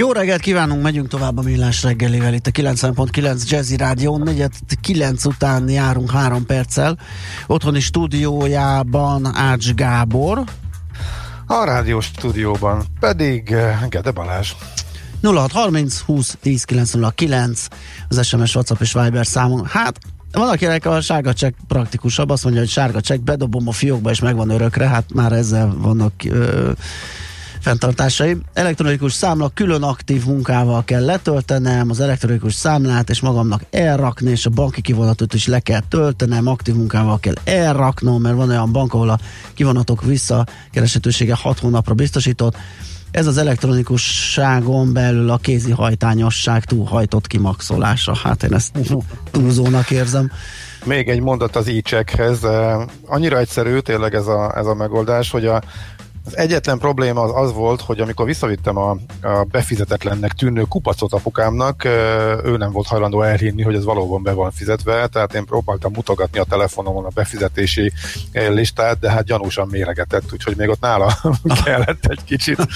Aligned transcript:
Jó 0.00 0.12
reggelt 0.12 0.40
kívánunk, 0.40 0.82
megyünk 0.82 1.08
tovább 1.08 1.38
a 1.38 1.42
Millás 1.42 1.82
reggelivel 1.82 2.34
itt 2.34 2.46
a 2.46 2.50
90.9 2.50 3.48
Jazzy 3.48 3.76
Rádió, 3.76 4.18
negyed 4.18 4.52
9 4.80 5.24
után 5.24 5.68
járunk 5.68 6.10
három 6.10 6.46
perccel. 6.46 6.98
Otthoni 7.46 7.80
stúdiójában 7.80 9.34
Ács 9.34 9.74
Gábor. 9.74 10.42
A 11.46 11.64
rádió 11.64 12.00
stúdióban 12.00 12.84
pedig 13.00 13.50
eh, 13.52 13.78
Gede 13.88 14.10
Balázs. 14.10 14.52
0630 15.22 16.00
20 16.00 16.36
10 16.40 16.64
909 16.64 17.66
az 18.08 18.26
SMS, 18.26 18.54
WhatsApp 18.54 18.80
és 18.80 18.92
Viber 18.92 19.26
számunk. 19.26 19.68
Hát 19.68 19.98
van, 20.32 20.48
akinek 20.48 20.86
a 20.86 21.00
sárga 21.00 21.32
csekk 21.32 21.56
praktikusabb, 21.68 22.30
azt 22.30 22.42
mondja, 22.42 22.62
hogy 22.62 22.70
sárga 22.70 23.00
csekk, 23.00 23.20
bedobom 23.20 23.68
a 23.68 23.72
fiókba 23.72 24.10
és 24.10 24.20
megvan 24.20 24.50
örökre, 24.50 24.88
hát 24.88 25.12
már 25.14 25.32
ezzel 25.32 25.74
vannak 25.78 26.12
ö, 26.24 26.70
fenntartásai. 27.68 28.36
Elektronikus 28.52 29.12
számla 29.12 29.50
külön 29.54 29.82
aktív 29.82 30.24
munkával 30.24 30.84
kell 30.84 31.04
letöltenem, 31.04 31.90
az 31.90 32.00
elektronikus 32.00 32.54
számlát 32.54 33.10
és 33.10 33.20
magamnak 33.20 33.62
elrakni, 33.70 34.30
és 34.30 34.46
a 34.46 34.50
banki 34.50 34.80
kivonatot 34.80 35.34
is 35.34 35.46
le 35.46 35.60
kell 35.60 35.80
töltenem, 35.88 36.46
aktív 36.46 36.74
munkával 36.74 37.20
kell 37.20 37.34
elraknom, 37.44 38.22
mert 38.22 38.36
van 38.36 38.48
olyan 38.48 38.72
bank, 38.72 38.94
ahol 38.94 39.08
a 39.08 39.18
kivonatok 39.54 40.04
visszakereshetősége 40.04 41.34
6 41.34 41.58
hónapra 41.58 41.94
biztosított. 41.94 42.56
Ez 43.10 43.26
az 43.26 43.36
elektronikusságon 43.36 44.92
belül 44.92 45.30
a 45.30 45.36
kézi 45.36 45.70
hajtányosság 45.70 46.64
túlhajtott 46.64 47.26
kimaxolása. 47.26 48.16
Hát 48.22 48.42
én 48.42 48.54
ezt 48.54 48.78
túlzónak 49.30 49.90
érzem. 49.90 50.30
Még 50.84 51.08
egy 51.08 51.20
mondat 51.20 51.56
az 51.56 51.68
e-checkhez. 51.68 52.38
Annyira 53.06 53.38
egyszerű 53.38 53.78
tényleg 53.78 54.14
ez 54.14 54.26
a, 54.26 54.56
ez 54.56 54.66
a 54.66 54.74
megoldás, 54.74 55.30
hogy 55.30 55.46
a 55.46 55.62
az 56.28 56.36
egyetlen 56.36 56.78
probléma 56.78 57.22
az 57.22 57.44
az 57.44 57.52
volt, 57.52 57.80
hogy 57.80 58.00
amikor 58.00 58.26
visszavittem 58.26 58.76
a, 58.76 58.90
a 59.22 59.44
befizetetlennek 59.50 60.32
tűnő 60.32 60.62
kupacot 60.62 61.12
apukámnak, 61.12 61.84
ő 62.44 62.56
nem 62.56 62.72
volt 62.72 62.86
hajlandó 62.86 63.22
elhinni, 63.22 63.62
hogy 63.62 63.74
ez 63.74 63.84
valóban 63.84 64.22
be 64.22 64.32
van 64.32 64.50
fizetve, 64.50 65.06
tehát 65.06 65.34
én 65.34 65.44
próbáltam 65.44 65.92
mutogatni 65.94 66.38
a 66.38 66.44
telefonomon 66.44 67.04
a 67.04 67.08
befizetési 67.14 67.92
listát, 68.32 68.98
de 68.98 69.10
hát 69.10 69.24
gyanúsan 69.24 69.68
méregetett, 69.70 70.32
úgyhogy 70.32 70.56
még 70.56 70.68
ott 70.68 70.80
nála 70.80 71.12
kellett 71.64 72.04
egy 72.06 72.24
kicsit 72.24 72.66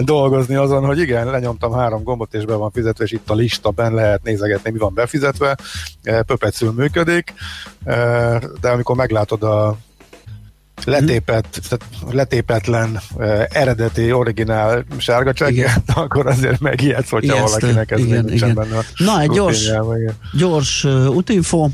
dolgozni 0.00 0.54
azon, 0.54 0.84
hogy 0.84 0.98
igen, 0.98 1.30
lenyomtam 1.30 1.72
három 1.72 2.02
gombot 2.02 2.34
és 2.34 2.44
be 2.44 2.54
van 2.54 2.70
fizetve, 2.70 3.04
és 3.04 3.12
itt 3.12 3.30
a 3.30 3.34
lista 3.34 3.70
ben 3.70 3.94
lehet 3.94 4.22
nézegetni, 4.22 4.70
mi 4.70 4.78
van 4.78 4.94
befizetve, 4.94 5.56
pöpecül 6.26 6.72
működik, 6.72 7.34
de 8.60 8.68
amikor 8.70 8.96
meglátod 8.96 9.42
a 9.42 9.76
letépett, 10.84 11.60
tehát 11.68 12.14
letépetlen, 12.14 13.00
uh, 13.14 13.44
eredeti, 13.48 14.12
originál 14.12 14.84
sárga 14.98 15.32
csekket, 15.32 15.82
akkor 15.94 16.26
azért 16.26 16.60
megijedsz, 16.60 17.10
hogyha 17.10 17.34
Ijesztő. 17.34 17.58
valakinek 17.60 17.90
ez 17.90 17.98
igen, 17.98 18.32
igen. 18.32 18.54
benne 18.54 18.76
Na, 18.96 19.20
egy 19.20 19.30
gyors, 19.30 19.70
gyors 20.32 20.84
uh, 20.84 21.14
útinfo. 21.14 21.68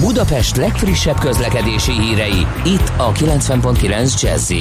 Budapest 0.00 0.56
legfrissebb 0.56 1.18
közlekedési 1.18 1.92
hírei, 1.92 2.46
itt 2.64 2.92
a 2.96 3.12
90.9 3.12 4.22
jazz 4.22 4.52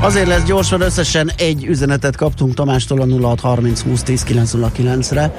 Azért 0.00 0.26
lesz 0.26 0.42
gyorsan, 0.42 0.80
összesen 0.80 1.30
egy 1.36 1.64
üzenetet 1.64 2.16
kaptunk 2.16 2.54
Tamástól 2.54 3.00
a 3.00 3.06
0630 3.06 3.82
20 3.82 4.02
10 4.02 4.24
909-re 4.28 5.32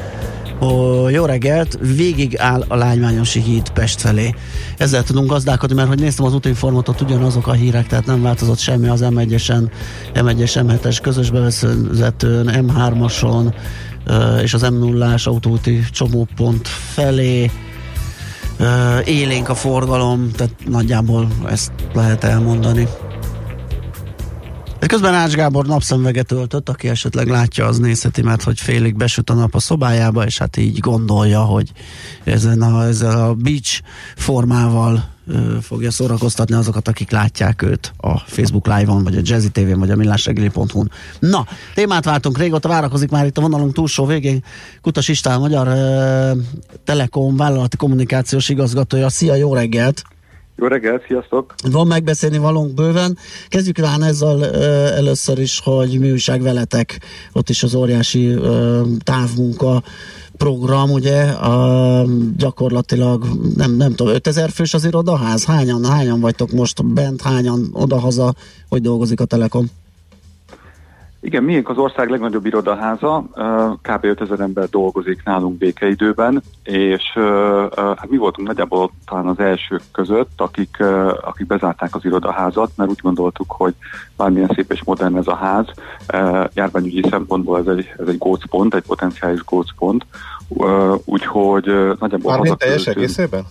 Ó, 0.63 1.09
jó 1.09 1.25
reggelt, 1.25 1.78
végig 1.96 2.38
áll 2.38 2.66
a 2.68 2.75
Lányványosi 2.75 3.41
híd 3.41 3.69
Pest 3.69 4.01
felé. 4.01 4.34
Ezzel 4.78 5.03
tudunk 5.03 5.29
gazdálkodni, 5.29 5.75
mert 5.75 5.88
hogy 5.88 6.00
néztem 6.00 6.25
az 6.25 6.34
útinformatot, 6.34 7.01
ugyanazok 7.01 7.47
a 7.47 7.51
hírek, 7.51 7.88
tehát 7.88 8.06
nem 8.06 8.22
változott 8.22 8.57
semmi 8.57 8.88
az 8.88 9.06
M1-esen, 9.09 9.72
M1-es, 10.13 10.63
M7-es 10.68 10.97
közös 11.02 11.29
bevezetőn, 11.29 12.66
M3-ason 12.68 13.53
és 14.41 14.53
az 14.53 14.66
M0-ás 14.69 15.23
autóti 15.28 15.79
csomópont 15.91 16.68
felé 16.68 17.52
élénk 19.06 19.50
a 19.50 19.56
forgalom, 19.56 20.31
tehát 20.31 20.53
nagyjából 20.66 21.28
ezt 21.50 21.72
lehet 21.94 22.23
elmondani. 22.23 22.88
Közben 24.88 25.14
Ács 25.14 25.34
Gábor 25.34 25.66
napszemveget 25.66 26.32
öltött, 26.32 26.70
aki 26.70 26.88
esetleg 26.90 27.28
látja, 27.28 27.66
az 27.66 27.78
nézheti, 27.78 28.22
mert 28.22 28.44
hogy 28.44 28.60
félig 28.60 28.96
besüt 28.96 29.30
a 29.30 29.34
nap 29.34 29.56
a 29.56 29.60
szobájába, 29.60 30.26
és 30.26 30.38
hát 30.38 30.58
így 30.58 30.80
gondolja, 30.80 31.42
hogy 31.42 31.72
ezen 32.24 32.62
a, 32.62 32.86
ezzel 32.86 33.22
a 33.22 33.34
beach 33.34 33.82
formával 34.16 35.12
fogja 35.62 35.92
szórakoztatni 35.92 36.56
azokat, 36.56 36.88
akik 36.88 37.12
látják 37.12 37.62
őt 37.62 37.94
a 37.98 38.18
Facebook 38.18 38.68
Live-on, 38.68 39.04
vagy 39.04 39.16
a 39.16 39.22
Jazzy 39.24 39.52
TV-n, 39.52 39.80
vagy 39.80 39.92
a 39.92 39.96
millásregeli.hu-n. 39.96 40.92
Na, 41.20 41.48
témát 41.74 42.06
váltunk, 42.06 42.38
régóta 42.38 42.68
várakozik 42.68 43.10
már 43.10 43.26
itt 43.26 43.38
a 43.38 43.42
vonalunk 43.42 43.74
túlsó 43.74 44.06
végén. 44.06 44.44
Kutas 44.82 45.08
István, 45.08 45.40
Magyar 45.40 45.68
ö, 45.68 46.32
Telekom 46.84 47.38
vállalati 47.38 47.78
kommunikációs 47.78 48.50
igazgatója. 48.50 49.10
Szia, 49.10 49.36
jó 49.36 49.54
reggelt! 49.54 50.04
Jó 50.63 50.69
reggelt, 50.69 51.06
sziasztok! 51.07 51.53
Van 51.72 51.88
megbeszélni 51.88 52.38
valónk 52.38 52.74
bőven. 52.74 53.18
Kezdjük 53.47 53.78
rá 53.78 53.96
ezzel 54.00 54.46
először 54.96 55.40
is, 55.40 55.59
hogy 55.63 56.00
mi 56.00 56.12
újság 56.12 56.41
veletek, 56.41 57.00
ott 57.34 57.50
is 57.50 57.63
az 57.63 57.75
óriási 57.75 58.38
távmunka 59.03 59.84
program, 60.38 60.91
ugye, 60.91 61.23
uh, 61.23 62.09
gyakorlatilag 62.38 63.25
nem, 63.56 63.75
nem 63.75 63.96
tudom, 63.96 64.13
5000 64.13 64.50
fős 64.50 64.73
az 64.73 64.85
irodaház? 64.85 65.46
Hányan, 65.46 65.85
hányan 65.85 66.19
vagytok 66.19 66.52
most 66.52 66.85
bent, 66.85 67.22
hányan 67.22 67.69
odahaza, 67.73 68.34
hogy 68.69 68.81
dolgozik 68.81 69.19
a 69.19 69.25
Telekom? 69.25 69.69
Igen, 71.23 71.44
miénk 71.44 71.69
az 71.69 71.78
ország 71.78 72.09
legnagyobb 72.09 72.45
irodaháza, 72.45 73.23
kb. 73.81 74.03
5000 74.03 74.39
ember 74.39 74.69
dolgozik 74.69 75.23
nálunk 75.23 75.57
békeidőben, 75.57 76.44
és 76.63 77.03
hát 77.75 78.09
mi 78.09 78.17
voltunk 78.17 78.47
nagyjából 78.47 78.91
talán 79.06 79.28
az 79.28 79.39
elsők 79.39 79.81
között, 79.91 80.31
akik, 80.35 80.78
akik 81.22 81.47
bezárták 81.47 81.95
az 81.95 82.06
irodaházat, 82.06 82.72
mert 82.75 82.89
úgy 82.89 83.00
gondoltuk, 83.01 83.51
hogy 83.51 83.73
bármilyen 84.17 84.51
szép 84.56 84.72
és 84.72 84.84
modern 84.84 85.17
ez 85.17 85.28
a 85.28 85.35
ház, 85.35 85.66
járványügyi 86.53 87.03
szempontból 87.09 87.59
ez 87.59 87.67
egy, 87.67 87.94
ez 87.97 88.07
egy 88.07 88.17
gócpont, 88.17 88.75
egy 88.75 88.85
potenciális 88.88 89.44
gócpont, 89.44 90.05
úgyhogy 91.05 91.66
nagyjából... 92.00 92.31
Mármint 92.31 92.57
teljes 92.57 92.88
egészében? 92.88 93.45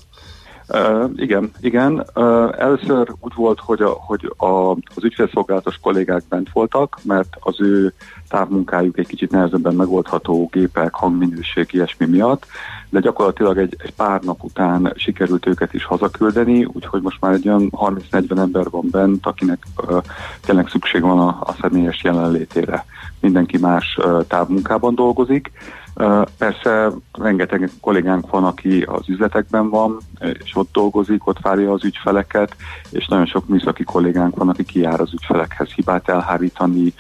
Uh, 0.75 1.11
igen, 1.17 1.51
igen. 1.61 2.05
Uh, 2.15 2.55
először 2.59 3.15
úgy 3.21 3.35
volt, 3.35 3.61
hogy, 3.61 3.83
a, 3.83 3.89
hogy 3.89 4.33
a, 4.37 4.71
az 4.71 5.05
ügyfélszolgálatos 5.05 5.79
kollégák 5.81 6.23
bent 6.29 6.49
voltak, 6.53 6.99
mert 7.03 7.37
az 7.41 7.61
ő 7.61 7.93
távmunkájuk 8.29 8.99
egy 8.99 9.07
kicsit 9.07 9.31
nehezebben 9.31 9.75
megoldható 9.75 10.49
gépek, 10.53 10.95
hangminőség, 10.95 11.69
ilyesmi 11.71 12.07
miatt, 12.07 12.47
de 12.89 13.01
gyakorlatilag 13.01 13.59
egy, 13.59 13.77
egy 13.79 13.95
pár 13.95 14.21
nap 14.21 14.45
után 14.45 14.93
sikerült 14.97 15.47
őket 15.47 15.75
is 15.75 15.85
hazaküldeni, 15.85 16.65
úgyhogy 16.65 17.03
most 17.03 17.21
már 17.21 17.33
egy 17.33 17.49
olyan 17.49 17.71
30-40 17.71 18.39
ember 18.39 18.71
van 18.71 18.89
bent, 18.91 19.27
akinek 19.27 19.63
uh, 19.77 20.03
tényleg 20.41 20.69
szükség 20.69 21.03
van 21.03 21.19
a, 21.19 21.39
a 21.41 21.55
személyes 21.61 22.03
jelenlétére. 22.03 22.85
Mindenki 23.21 23.59
más 23.59 23.99
uh, 24.05 24.27
távmunkában 24.27 24.95
dolgozik. 24.95 25.51
Persze 26.39 26.91
rengeteg 27.13 27.71
kollégánk 27.81 28.31
van, 28.31 28.45
aki 28.45 28.83
az 28.83 29.09
üzletekben 29.09 29.71
van, 29.71 29.99
és 30.45 30.51
ott 30.55 30.73
dolgozik, 30.73 31.27
ott 31.27 31.41
várja 31.41 31.73
az 31.73 31.85
ügyfeleket, 31.85 32.57
és 32.91 33.07
nagyon 33.07 33.27
sok 33.27 33.49
műszaki 33.49 33.85
kollégánk 33.85 34.37
van, 34.37 34.49
aki 34.49 34.65
kijár 34.65 35.01
az 35.01 35.13
ügyfelekhez 35.13 35.69
hibát 35.69 36.09
elhárítani, 36.09 36.95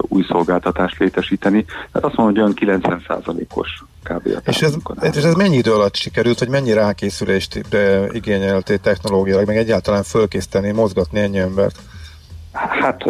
új 0.00 0.24
szolgáltatást 0.28 0.98
létesíteni. 0.98 1.64
Tehát 1.64 2.08
azt 2.08 2.16
mondom, 2.16 2.44
hogy 2.44 2.68
olyan 2.68 2.80
90%-os 2.80 3.84
kb. 4.02 4.26
És 4.44 4.62
ez, 4.62 4.76
és 5.00 5.22
ez 5.22 5.34
mennyi 5.34 5.56
idő 5.56 5.72
alatt 5.72 5.94
sikerült, 5.94 6.38
hogy 6.38 6.48
mennyi 6.48 6.72
rákészülést 6.72 7.60
igényelté 8.10 8.76
technológiailag, 8.76 9.46
meg 9.46 9.56
egyáltalán 9.56 10.02
fölkészíteni, 10.02 10.70
mozgatni 10.70 11.20
ennyi 11.20 11.38
embert? 11.38 11.78
Hát 12.52 13.04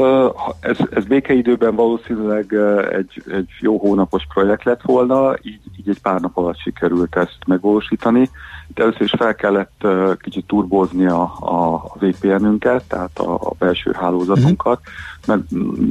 ez, 0.60 0.76
ez 0.90 1.04
békeidőben 1.04 1.74
valószínűleg 1.74 2.54
egy, 2.92 3.22
egy 3.32 3.48
jó 3.60 3.78
hónapos 3.78 4.22
projekt 4.34 4.64
lett 4.64 4.82
volna, 4.82 5.34
így, 5.42 5.60
így 5.78 5.88
egy 5.88 6.00
pár 6.00 6.20
nap 6.20 6.36
alatt 6.36 6.58
sikerült 6.58 7.16
ezt 7.16 7.38
megvalósítani. 7.46 8.30
De 8.74 8.82
először 8.82 9.02
is 9.02 9.14
fel 9.16 9.34
kellett 9.34 9.86
kicsit 10.18 10.46
turbozni 10.46 11.06
a, 11.06 11.22
a, 11.40 11.82
VPN-ünket, 11.98 12.84
tehát 12.88 13.18
a, 13.18 13.34
a 13.34 13.52
belső 13.58 13.92
hálózatunkat, 13.92 14.80
mert 15.26 15.42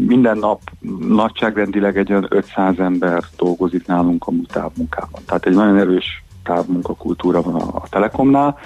minden 0.08 0.38
nap 0.38 0.62
nagyságrendileg 1.08 1.98
egy 1.98 2.12
olyan 2.12 2.26
500 2.30 2.80
ember 2.80 3.24
dolgozik 3.38 3.88
nálunk 3.88 4.28
a 4.28 4.32
távmunkában. 4.48 5.22
Tehát 5.26 5.46
egy 5.46 5.56
nagyon 5.56 5.78
erős 5.78 6.24
távmunkakultúra 6.50 7.42
van 7.42 7.56
a, 7.56 7.76
a 7.76 7.84
Telekomnál. 7.90 8.58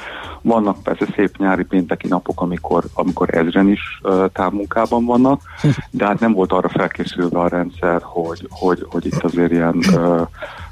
Vannak 0.42 0.84
persze 0.84 1.06
szép 1.16 1.38
nyári 1.38 1.64
pénteki 1.64 2.08
napok, 2.08 2.42
amikor, 2.42 2.84
amikor 2.94 3.38
ezren 3.38 3.70
is 3.70 4.00
uh, 4.04 4.26
távmunkában 4.34 5.06
vannak, 5.06 5.42
de 5.90 6.06
hát 6.06 6.20
nem 6.20 6.34
volt 6.34 6.52
arra 6.52 6.70
felkészülve 6.70 7.40
a 7.40 7.48
rendszer, 7.48 8.02
hogy, 8.04 8.48
hogy, 8.50 8.86
hogy 8.90 9.06
itt 9.06 9.24
azért 9.24 9.52
ilyen 9.52 9.76
uh, 9.76 10.22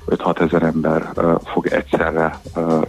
5-6 0.08 0.42
ezer 0.42 0.64
ember 0.64 1.10
fog 1.44 1.68
egyszerre 1.68 2.40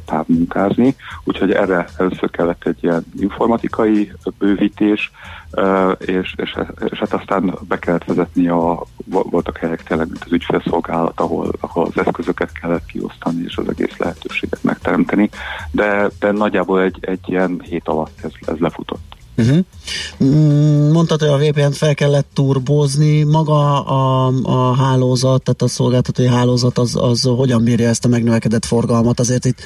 távmunkázni, 0.05 0.97
úgyhogy 1.25 1.53
erre 1.53 1.87
először 1.99 2.31
kellett 2.31 2.67
egy 2.67 2.79
ilyen 2.81 3.05
informatikai 3.19 4.12
bővítés, 4.38 5.12
és, 5.99 6.35
és, 6.37 6.56
és 6.91 6.99
hát 6.99 7.12
aztán 7.12 7.59
be 7.69 7.79
kellett 7.79 8.05
vezetni 8.05 8.49
a, 8.49 8.82
voltak 9.06 9.56
helyek 9.56 9.82
tényleg, 9.82 10.06
mint 10.06 10.25
az 10.25 10.32
ügyfélszolgálat, 10.32 11.20
ahol, 11.20 11.53
ahol 11.61 11.87
az 11.94 12.06
eszközöket 12.06 12.53
kellett 12.53 12.87
kiosztani, 12.87 13.43
és 13.43 13.56
az 13.56 13.69
egész 13.69 13.97
lehetőséget 13.97 14.62
megteremteni, 14.62 15.31
de, 15.70 16.11
de 16.19 16.31
nagyjából 16.31 16.82
egy, 16.82 16.99
egy 17.00 17.20
ilyen 17.25 17.61
hét 17.64 17.88
alatt 17.88 18.19
ez, 18.23 18.32
ez 18.47 18.59
lefutott. 18.59 19.20
Uh-huh. 19.37 19.64
Mondtad, 20.93 21.20
hogy 21.20 21.29
a 21.29 21.38
VPN-t 21.38 21.76
fel 21.76 21.94
kellett 21.94 22.29
turbozni, 22.32 23.23
maga 23.23 23.84
a, 23.84 24.32
a 24.43 24.76
hálózat, 24.76 25.43
tehát 25.43 25.62
a 25.62 25.69
szolgáltatói 25.69 26.26
hálózat, 26.26 26.79
az, 26.79 26.96
az 26.96 27.23
hogyan 27.23 27.64
bírja 27.64 27.88
ezt 27.88 28.05
a 28.05 28.08
megnövekedett 28.08 28.64
forgalmat? 28.64 29.20
Azért 29.20 29.44
itt 29.44 29.61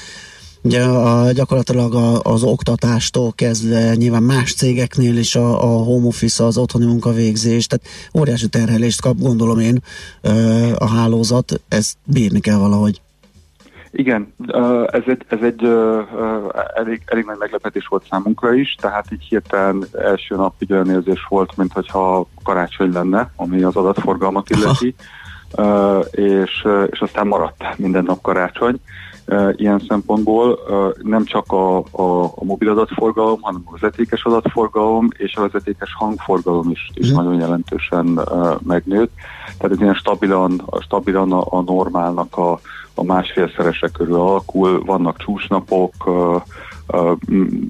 Ugye 0.66 0.82
a, 0.82 1.32
gyakorlatilag 1.32 1.94
a, 1.94 2.20
az 2.22 2.42
oktatástól 2.42 3.32
kezdve 3.32 3.94
nyilván 3.94 4.22
más 4.22 4.54
cégeknél 4.54 5.16
is 5.16 5.34
a, 5.34 5.62
a 5.62 5.82
home 5.82 6.06
office, 6.06 6.44
az 6.44 6.56
otthoni 6.56 6.84
munkavégzés, 6.84 7.66
tehát 7.66 7.86
óriási 8.18 8.48
terhelést 8.48 9.00
kap, 9.00 9.18
gondolom 9.18 9.58
én, 9.58 9.82
a 10.74 10.86
hálózat, 10.86 11.60
ezt 11.68 11.96
bírni 12.04 12.40
kell 12.40 12.56
valahogy. 12.56 13.00
Igen, 13.98 14.34
ez 14.86 15.02
egy, 15.06 15.24
ez 15.28 15.40
egy 15.42 15.64
elég, 16.74 17.02
elég 17.06 17.24
nagy 17.24 17.38
meglepetés 17.38 17.86
volt 17.86 18.06
számunkra 18.10 18.54
is, 18.54 18.74
tehát 18.80 19.12
így 19.12 19.22
hirtelen 19.22 19.84
első 19.92 20.36
nap 20.36 20.54
egy 20.58 20.72
olyan 20.72 20.90
érzés 20.90 21.26
volt, 21.28 21.56
mintha 21.56 22.26
karácsony 22.44 22.92
lenne, 22.92 23.30
ami 23.36 23.62
az 23.62 23.76
adatforgalmat 23.76 24.50
illeti, 24.50 24.94
és, 26.42 26.66
és 26.90 27.00
aztán 27.00 27.26
maradt 27.26 27.78
minden 27.78 28.04
nap 28.04 28.20
karácsony. 28.22 28.80
Ilyen 29.52 29.82
szempontból 29.88 30.58
nem 31.02 31.24
csak 31.24 31.52
a, 31.52 31.78
a, 31.78 32.24
a 32.24 32.44
mobil 32.44 32.68
adatforgalom, 32.68 33.38
hanem 33.40 33.62
a 33.64 33.78
vezetékes 33.78 34.24
adatforgalom 34.24 35.08
és 35.16 35.36
a 35.36 35.40
vezetékes 35.40 35.94
hangforgalom 35.94 36.70
is, 36.70 36.90
is 36.94 37.10
mm. 37.10 37.14
nagyon 37.14 37.40
jelentősen 37.40 38.20
megnőtt. 38.62 39.12
Tehát 39.58 39.72
ez 39.72 39.80
ilyen 39.80 39.94
stabilan, 39.94 40.62
stabilan 40.80 41.32
a, 41.32 41.44
a 41.58 41.62
normálnak 41.62 42.36
a, 42.36 42.60
a 42.98 43.04
másfélszerese 43.04 43.88
körül 43.88 44.14
alakul, 44.14 44.84
vannak 44.84 45.16
csúcsnapok, 45.16 45.94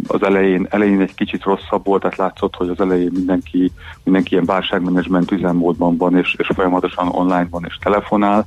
az 0.06 0.22
elején, 0.22 0.66
elején 0.70 1.00
egy 1.00 1.14
kicsit 1.14 1.42
rosszabb 1.42 1.84
volt, 1.84 2.00
tehát 2.00 2.16
látszott, 2.16 2.54
hogy 2.54 2.68
az 2.68 2.80
elején 2.80 3.10
mindenki, 3.12 3.72
mindenki 4.04 4.32
ilyen 4.32 4.44
válságmenedzsment 4.44 5.30
üzemmódban 5.30 5.96
van, 5.96 6.16
és, 6.16 6.34
és 6.38 6.50
folyamatosan 6.54 7.08
online 7.08 7.46
van 7.50 7.64
és 7.68 7.78
telefonál, 7.82 8.46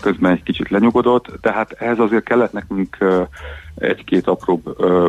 közben 0.00 0.32
egy 0.32 0.42
kicsit 0.42 0.70
lenyugodott, 0.70 1.26
tehát 1.40 1.72
ehhez 1.72 1.98
azért 1.98 2.24
kellett 2.24 2.52
nekünk 2.52 2.96
egy-két 3.80 4.26
apró 4.26 4.62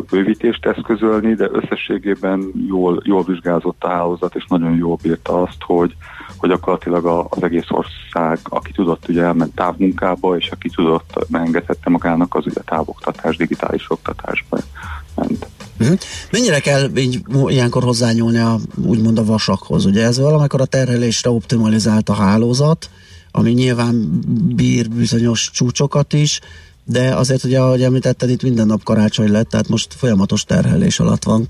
bővítést 0.10 0.66
eszközölni, 0.66 1.34
de 1.34 1.50
összességében 1.52 2.52
jól, 2.68 3.02
jól 3.06 3.24
vizsgázott 3.24 3.84
a 3.84 3.88
hálózat, 3.88 4.36
és 4.36 4.46
nagyon 4.48 4.76
jól 4.76 4.98
bírta 5.02 5.42
azt, 5.42 5.58
hogy, 5.60 5.96
hogy 6.38 6.50
gyakorlatilag 6.50 7.28
az 7.30 7.44
egész 7.44 7.70
ország, 7.70 8.40
aki 8.44 8.72
tudott, 8.72 9.08
ugye 9.08 9.22
elment 9.22 9.56
távmunkába, 9.56 10.38
és 10.38 10.50
aki 10.50 10.70
tudott, 10.70 11.26
megengedhette 11.30 11.90
magának 11.90 12.36
az 12.36 12.46
ugye 12.46 12.62
távoktatás, 12.66 13.38
digitális 13.38 13.92
oktatásba 13.92 14.58
ment. 15.16 15.48
Uh-huh. 15.80 15.98
Mennyire 16.32 16.60
kell 16.60 16.90
így 16.96 17.22
ilyenkor 17.48 17.84
hozzányúlni 17.84 18.38
a, 18.38 18.58
úgymond 18.86 19.18
a 19.18 19.26
vasakhoz? 19.26 19.86
Ugye 19.86 20.04
ez 20.04 20.20
valamikor 20.20 20.62
a 20.62 20.66
terhelésre 20.66 21.30
optimalizált 21.30 22.10
a 22.10 22.14
hálózat, 22.14 22.90
ami 23.32 23.52
nyilván 23.52 24.22
bír 24.56 24.90
bizonyos 24.90 25.50
csúcsokat 25.54 26.14
is, 26.14 26.40
de 26.86 27.16
azért 27.16 27.44
ugye, 27.44 27.60
ahogy 27.60 27.84
említetted, 27.84 28.30
itt 28.30 28.44
minden 28.44 28.68
nap 28.68 28.84
karácsony 28.84 29.32
lett, 29.32 29.50
tehát 29.50 29.68
most 29.68 29.94
folyamatos 29.94 30.44
terhelés 30.44 31.00
alatt 31.00 31.24
van. 31.24 31.48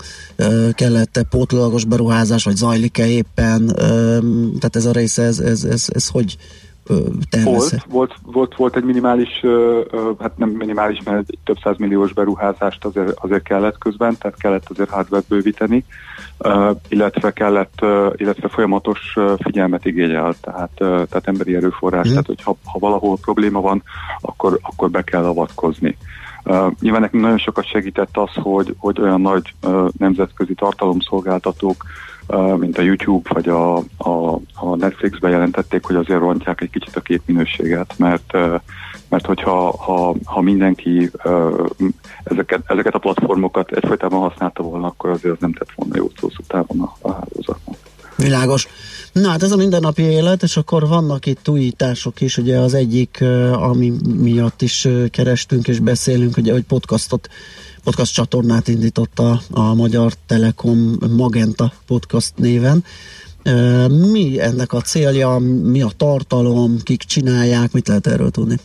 Kellett-e 0.72 1.22
pótlólagos 1.22 1.84
beruházás, 1.84 2.44
vagy 2.44 2.56
zajlik-e 2.56 3.06
éppen? 3.06 3.66
Tehát 4.58 4.76
ez 4.76 4.84
a 4.84 4.92
része, 4.92 5.22
ez, 5.22 5.38
ez, 5.38 5.64
ez, 5.64 5.86
ez 5.88 6.06
hogy 6.06 6.36
volt, 7.44 7.84
volt, 7.88 8.14
volt, 8.22 8.56
volt 8.56 8.76
egy 8.76 8.84
minimális, 8.84 9.44
hát 10.18 10.36
nem 10.36 10.48
minimális, 10.48 11.02
mert 11.04 11.28
egy 11.28 11.38
több 11.44 11.78
milliós 11.78 12.12
beruházást 12.12 12.84
azért, 12.84 13.18
azért 13.20 13.42
kellett 13.42 13.78
közben, 13.78 14.16
tehát 14.18 14.38
kellett 14.38 14.70
azért 14.70 14.88
hardware 14.88 15.22
bővíteni, 15.28 15.84
illetve 16.88 17.32
kellett, 17.32 17.84
illetve 18.16 18.48
folyamatos 18.48 19.16
figyelmet 19.36 19.84
igényel, 19.84 20.34
tehát, 20.40 20.70
tehát 20.74 21.26
emberi 21.26 21.54
erőforrás, 21.56 22.08
mm. 22.08 22.10
tehát 22.10 22.26
hogy 22.26 22.42
ha, 22.42 22.56
valahol 22.78 23.16
probléma 23.20 23.60
van, 23.60 23.82
akkor, 24.20 24.58
akkor 24.62 24.90
be 24.90 25.02
kell 25.02 25.24
avatkozni. 25.24 25.96
Uh, 26.44 26.72
nyilván 26.80 27.00
nekünk 27.00 27.22
nagyon 27.22 27.38
sokat 27.38 27.66
segített 27.66 28.16
az, 28.16 28.30
hogy, 28.34 28.74
hogy 28.78 29.00
olyan 29.00 29.20
nagy 29.20 29.54
uh, 29.62 29.88
nemzetközi 29.98 30.54
tartalomszolgáltatók 30.54 31.84
mint 32.56 32.78
a 32.78 32.82
YouTube 32.82 33.30
vagy 33.32 33.48
a, 33.48 33.76
a, 33.96 34.40
a 34.54 34.76
Netflix 34.76 35.18
bejelentették, 35.18 35.84
hogy 35.84 35.96
azért 35.96 36.20
rontják 36.20 36.60
egy 36.60 36.70
kicsit 36.70 36.96
a 36.96 37.00
képminőséget, 37.00 37.94
mert 37.98 38.36
mert 39.12 39.26
hogyha 39.26 39.76
ha, 39.76 40.14
ha 40.24 40.40
mindenki 40.40 41.10
ezeket, 42.24 42.62
ezeket 42.66 42.94
a 42.94 42.98
platformokat 42.98 43.70
egyfajtában 43.72 44.20
használta 44.20 44.62
volna, 44.62 44.86
akkor 44.86 45.10
azért 45.10 45.34
az 45.34 45.40
nem 45.40 45.52
tett 45.52 45.68
volna 45.74 45.96
jó 45.96 46.10
szó 46.20 46.28
távon 46.46 46.80
a, 46.80 46.96
a 47.00 47.12
hálózatnak. 47.12 47.76
Világos. 48.16 48.68
Na 49.12 49.28
hát 49.28 49.42
ez 49.42 49.52
a 49.52 49.56
mindennapi 49.56 50.02
élet, 50.02 50.42
és 50.42 50.56
akkor 50.56 50.88
vannak 50.88 51.26
itt 51.26 51.48
újítások 51.48 52.20
is, 52.20 52.36
ugye 52.36 52.58
az 52.58 52.74
egyik, 52.74 53.24
ami 53.52 53.92
miatt 54.16 54.62
is 54.62 54.88
kerestünk 55.10 55.68
és 55.68 55.78
beszélünk, 55.78 56.36
ugye, 56.36 56.52
hogy 56.52 56.64
podcastot 56.64 57.28
podcast 57.84 58.14
csatornát 58.14 58.68
indította 58.68 59.40
a 59.50 59.74
Magyar 59.74 60.12
Telekom 60.26 60.96
Magenta 61.16 61.72
podcast 61.86 62.32
néven. 62.36 62.84
Mi 63.88 64.40
ennek 64.40 64.72
a 64.72 64.80
célja, 64.80 65.38
mi 65.62 65.82
a 65.82 65.88
tartalom, 65.96 66.76
kik 66.82 67.02
csinálják, 67.02 67.72
mit 67.72 67.88
lehet 67.88 68.06
erről 68.06 68.30
tudni? 68.30 68.56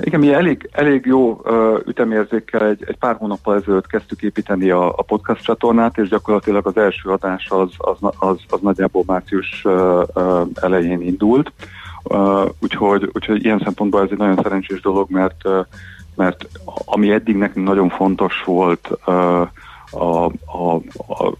Igen, 0.00 0.20
mi 0.20 0.32
elég, 0.32 0.68
elég 0.72 1.06
jó 1.06 1.40
uh, 1.44 1.80
ütemérzékkel 1.86 2.66
egy, 2.66 2.84
egy 2.86 2.96
pár 2.96 3.16
hónappal 3.16 3.56
ezelőtt 3.56 3.86
kezdtük 3.86 4.22
építeni 4.22 4.70
a, 4.70 4.88
a 4.88 5.02
podcast 5.02 5.44
csatornát, 5.44 5.98
és 5.98 6.08
gyakorlatilag 6.08 6.66
az 6.66 6.76
első 6.76 7.08
adás 7.08 7.46
az, 7.50 7.70
az, 7.76 7.96
az, 8.18 8.36
az 8.48 8.60
nagyjából 8.60 9.02
március 9.06 9.62
uh, 9.64 10.02
uh, 10.14 10.40
elején 10.60 11.00
indult. 11.00 11.52
Uh, 12.04 12.48
úgyhogy, 12.60 13.10
úgyhogy 13.12 13.44
ilyen 13.44 13.60
szempontból 13.64 14.02
ez 14.02 14.08
egy 14.10 14.18
nagyon 14.18 14.38
szerencsés 14.42 14.80
dolog, 14.80 15.10
mert 15.10 15.44
uh, 15.44 15.66
mert 16.16 16.48
ami 16.84 17.10
eddig 17.10 17.36
nekünk 17.36 17.66
nagyon 17.66 17.88
fontos 17.88 18.42
volt 18.44 18.86
a, 18.86 19.50
a, 19.90 20.24
a, 20.26 20.82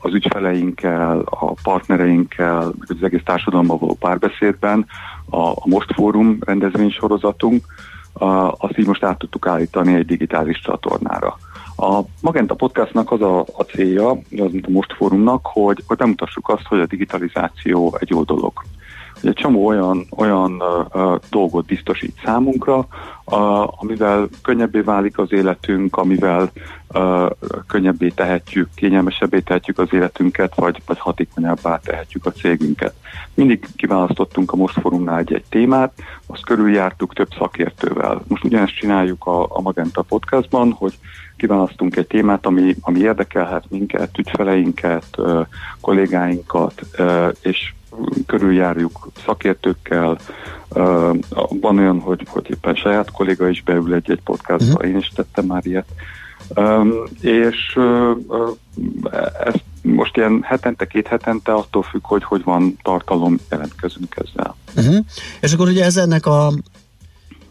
az 0.00 0.14
ügyfeleinkkel, 0.14 1.18
a 1.24 1.52
partnereinkkel, 1.62 2.72
az 2.86 3.02
egész 3.02 3.22
társadalommal 3.24 3.78
való 3.78 3.94
párbeszédben, 3.94 4.86
a, 5.30 5.36
a 5.36 5.62
Most 5.64 5.92
Fórum 5.94 6.38
rendezvénysorozatunk, 6.40 7.64
azt 8.58 8.78
így 8.78 8.86
most 8.86 9.04
át 9.04 9.18
tudtuk 9.18 9.46
állítani 9.46 9.94
egy 9.94 10.06
digitális 10.06 10.60
csatornára. 10.60 11.38
A 11.76 12.00
Magenta 12.20 12.54
Podcastnak 12.54 13.12
az 13.12 13.22
a, 13.22 13.40
a 13.40 13.62
célja, 13.62 14.10
az 14.10 14.52
mint 14.52 14.66
a 14.66 14.70
Most 14.70 14.92
Fórumnak, 14.92 15.46
hogy, 15.46 15.82
hogy 15.86 15.96
bemutassuk 15.96 16.48
azt, 16.48 16.66
hogy 16.66 16.80
a 16.80 16.86
digitalizáció 16.86 17.96
egy 18.00 18.10
jó 18.10 18.22
dolog 18.22 18.52
egy 19.28 19.34
csomó 19.34 19.66
olyan, 19.66 20.06
olyan 20.16 20.62
uh, 20.92 21.18
dolgot 21.30 21.64
biztosít 21.64 22.20
számunkra, 22.24 22.78
uh, 22.78 23.82
amivel 23.82 24.28
könnyebbé 24.42 24.80
válik 24.80 25.18
az 25.18 25.32
életünk, 25.32 25.96
amivel 25.96 26.50
uh, 26.94 27.30
könnyebbé 27.66 28.08
tehetjük, 28.08 28.68
kényelmesebbé 28.74 29.40
tehetjük 29.40 29.78
az 29.78 29.92
életünket, 29.92 30.54
vagy, 30.54 30.82
vagy 30.86 30.98
hatékonyabbá 30.98 31.80
tehetjük 31.84 32.26
a 32.26 32.32
cégünket. 32.32 32.94
Mindig 33.34 33.66
kiválasztottunk 33.76 34.52
a 34.52 34.56
Most 34.56 34.80
Forumnál 34.80 35.18
egy-egy 35.18 35.44
témát, 35.48 35.92
azt 36.26 36.44
körüljártuk 36.44 37.14
több 37.14 37.30
szakértővel. 37.38 38.22
Most 38.28 38.44
ugyanezt 38.44 38.76
csináljuk 38.76 39.26
a, 39.26 39.42
a 39.42 39.60
Magenta 39.60 40.02
Podcastban, 40.02 40.72
hogy 40.72 40.98
kiválasztunk 41.42 41.96
egy 41.96 42.06
témát, 42.06 42.46
ami, 42.46 42.76
ami 42.80 42.98
érdekelhet 42.98 43.64
minket, 43.68 44.18
ügyfeleinket, 44.18 45.16
kollégáinkat, 45.80 46.86
és 47.40 47.74
körüljárjuk 48.26 49.08
szakértőkkel, 49.24 50.18
van 51.60 51.78
olyan, 51.78 52.00
hogy, 52.00 52.26
hogy 52.28 52.50
éppen 52.50 52.74
saját 52.74 53.10
kolléga 53.10 53.48
is 53.48 53.62
beül 53.62 53.94
egy-egy 53.94 54.20
podcastba, 54.24 54.72
uh-huh. 54.72 54.90
én 54.90 54.96
is 54.96 55.08
tettem 55.08 55.44
már 55.44 55.66
ilyet, 55.66 55.88
és 57.20 57.78
ez 59.44 59.54
most 59.82 60.16
ilyen 60.16 60.42
hetente, 60.42 60.86
két 60.86 61.06
hetente 61.06 61.52
attól 61.52 61.82
függ, 61.82 62.06
hogy 62.06 62.24
hogy 62.24 62.44
van 62.44 62.76
tartalom, 62.82 63.38
jelentkezünk 63.50 64.16
ezzel. 64.24 64.56
Uh-huh. 64.76 65.04
És 65.40 65.52
akkor 65.52 65.68
ugye 65.68 65.84
ez 65.84 65.96
ennek 65.96 66.26
a 66.26 66.52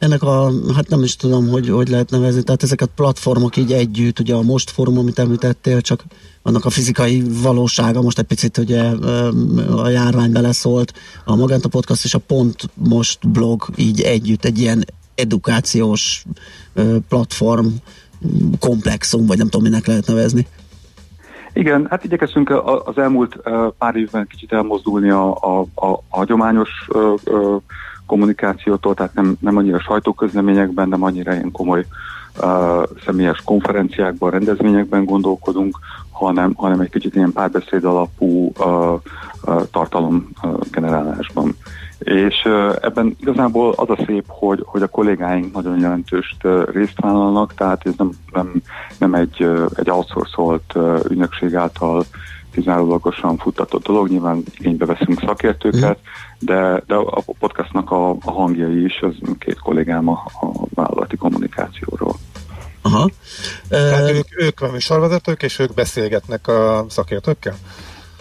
ennek 0.02 0.24
a, 0.24 0.52
hát 0.76 0.90
nem 0.90 1.04
is 1.04 1.16
tudom, 1.16 1.50
hogy, 1.50 1.70
hogy 1.70 1.90
lehet 1.90 2.10
nevezni, 2.10 2.44
tehát 2.44 2.64
ezeket 2.64 2.90
platformok 2.96 3.58
így 3.58 3.72
együtt, 3.72 4.20
ugye 4.20 4.34
a 4.34 4.42
Most 4.42 4.70
Forum, 4.70 4.98
amit 4.98 5.20
említettél, 5.20 5.82
csak 5.82 6.04
annak 6.42 6.66
a 6.66 6.70
fizikai 6.70 7.24
valósága 7.42 8.02
most 8.02 8.20
egy 8.20 8.26
picit 8.26 8.58
ugye 8.58 8.84
a 9.76 9.90
járvány 9.90 10.32
beleszólt, 10.32 10.94
a 11.26 11.36
Magenta 11.36 11.70
Podcast 11.70 12.04
és 12.04 12.14
a 12.14 12.20
Pont 12.20 12.70
Most 12.74 13.30
blog 13.30 13.66
így 13.76 14.02
együtt 14.02 14.46
egy 14.46 14.60
ilyen 14.60 14.84
edukációs 15.16 16.26
platform 17.10 17.68
komplexum, 18.60 19.26
vagy 19.26 19.38
nem 19.38 19.50
tudom, 19.50 19.70
minek 19.70 19.88
lehet 19.88 20.08
nevezni. 20.08 20.48
Igen, 21.54 21.88
hát 21.90 22.04
igyekeztünk 22.04 22.50
az 22.86 22.98
elmúlt 22.98 23.38
pár 23.78 23.96
évben 23.96 24.28
kicsit 24.28 24.52
elmozdulni 24.52 25.10
a, 25.10 25.32
a, 25.32 25.60
a 25.76 26.04
hagyományos 26.10 26.70
kommunikációtól, 28.12 28.94
tehát 28.94 29.14
nem, 29.14 29.36
nem 29.40 29.58
annyira 29.58 29.80
sajtóközleményekben, 29.80 30.90
nem 30.90 31.04
annyira 31.04 31.34
ilyen 31.34 31.52
komoly 31.52 31.86
uh, 32.42 32.84
személyes 33.06 33.42
konferenciákban, 33.46 34.32
rendezvényekben 34.32 35.06
gondolkodunk, 35.06 35.80
hanem, 36.12 36.54
hanem 36.56 36.80
egy 36.80 36.90
kicsit 36.90 37.16
ilyen 37.16 37.32
párbeszéd 37.32 37.86
alapú 37.86 38.52
uh, 38.60 38.94
uh, 38.94 39.62
tartalom 39.72 40.30
uh, 40.44 40.60
generálásban. 40.72 41.56
És 42.00 42.36
uh, 42.46 42.76
ebben 42.82 43.16
igazából 43.20 43.74
az 43.76 43.90
a 43.90 44.04
szép, 44.06 44.24
hogy, 44.28 44.64
hogy 44.66 44.82
a 44.82 44.88
kollégáink 44.88 45.54
nagyon 45.54 45.80
jelentős 45.80 46.36
uh, 46.44 46.64
részt 46.74 47.00
vállalnak, 47.02 47.54
tehát 47.54 47.86
ez 47.86 47.94
nem, 47.98 48.10
nem, 48.34 48.52
nem 48.98 49.14
egy, 49.14 49.44
uh, 49.44 49.66
egy 49.76 49.90
outsourcolt 49.90 50.76
uh, 50.76 51.00
ügynökség 51.10 51.56
által 51.56 52.04
kizárólagosan 52.52 53.38
futtatott 53.38 53.84
dolog, 53.84 54.10
nyilván 54.10 54.44
igénybe 54.58 54.86
veszünk 54.86 55.20
szakértőket, 55.20 56.00
mm. 56.00 56.46
de, 56.46 56.84
de 56.88 56.96
a 56.96 57.24
podcastnak 57.40 57.92
a, 57.92 58.10
a 58.10 58.32
hangjai 58.32 58.84
is, 58.84 59.00
az 59.02 59.16
két 59.40 59.60
kollégám 59.60 60.10
a, 60.10 60.24
a 60.42 60.66
vállalati 60.74 61.16
kommunikációról. 61.16 62.16
Aha. 62.82 63.10
Tehát 63.70 64.12
ők, 64.12 64.42
ők 64.42 64.62
a 64.62 64.72
műsorvezetők, 64.72 65.44
és 65.44 65.60
ők 65.60 65.74
beszélgetnek 65.74 66.48
a 66.48 66.86
szakértőkkel? 66.90 67.56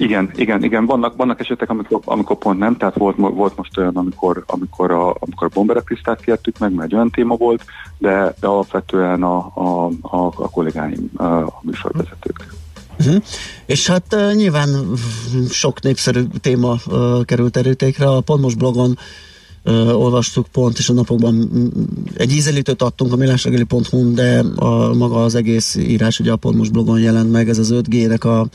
Igen, 0.00 0.30
igen, 0.34 0.64
igen. 0.64 0.86
Vannak, 0.86 1.16
vannak 1.16 1.40
esetek, 1.40 1.70
amikor, 1.70 2.00
amikor 2.04 2.36
pont 2.38 2.58
nem, 2.58 2.76
tehát 2.76 2.96
volt, 2.96 3.16
volt 3.16 3.56
most 3.56 3.78
olyan, 3.78 3.96
amikor, 3.96 4.44
amikor 4.46 4.90
a, 4.90 5.16
amikor 5.18 5.46
a 5.46 5.50
Bomberek 5.54 5.84
Krisztát 5.84 6.20
kértük 6.20 6.58
meg, 6.58 6.72
mert 6.72 6.88
egy 6.88 6.94
olyan 6.94 7.10
téma 7.10 7.36
volt, 7.36 7.64
de, 7.98 8.34
de 8.40 8.46
alapvetően 8.46 9.22
a, 9.22 9.36
a, 9.54 9.86
a, 10.00 10.26
a 10.26 10.50
kollégáim 10.50 11.10
a 11.16 11.60
műsorvezetők. 11.62 12.46
Uh-huh. 12.98 13.22
És 13.66 13.86
hát 13.86 14.14
uh, 14.14 14.34
nyilván 14.34 14.94
sok 15.50 15.82
népszerű 15.82 16.22
téma 16.40 16.78
uh, 16.86 17.24
került 17.24 17.56
erőtékre. 17.56 18.06
A 18.08 18.20
Podmos 18.20 18.54
blogon 18.54 18.98
uh, 19.64 20.00
olvastuk 20.00 20.46
pont, 20.46 20.78
és 20.78 20.88
a 20.88 20.92
napokban 20.92 21.50
egy 22.16 22.32
ízelítőt 22.32 22.82
adtunk 22.82 23.12
a 23.12 23.16
millásregeli.hu, 23.16 24.14
de 24.14 24.44
a, 24.54 24.94
maga 24.94 25.24
az 25.24 25.34
egész 25.34 25.74
írás 25.74 26.20
ugye 26.20 26.32
a 26.32 26.36
Podmos 26.36 26.68
blogon 26.68 27.00
jelent 27.00 27.30
meg, 27.30 27.48
ez 27.48 27.58
az 27.58 27.70
5G-nek 27.72 28.20
a 28.20 28.48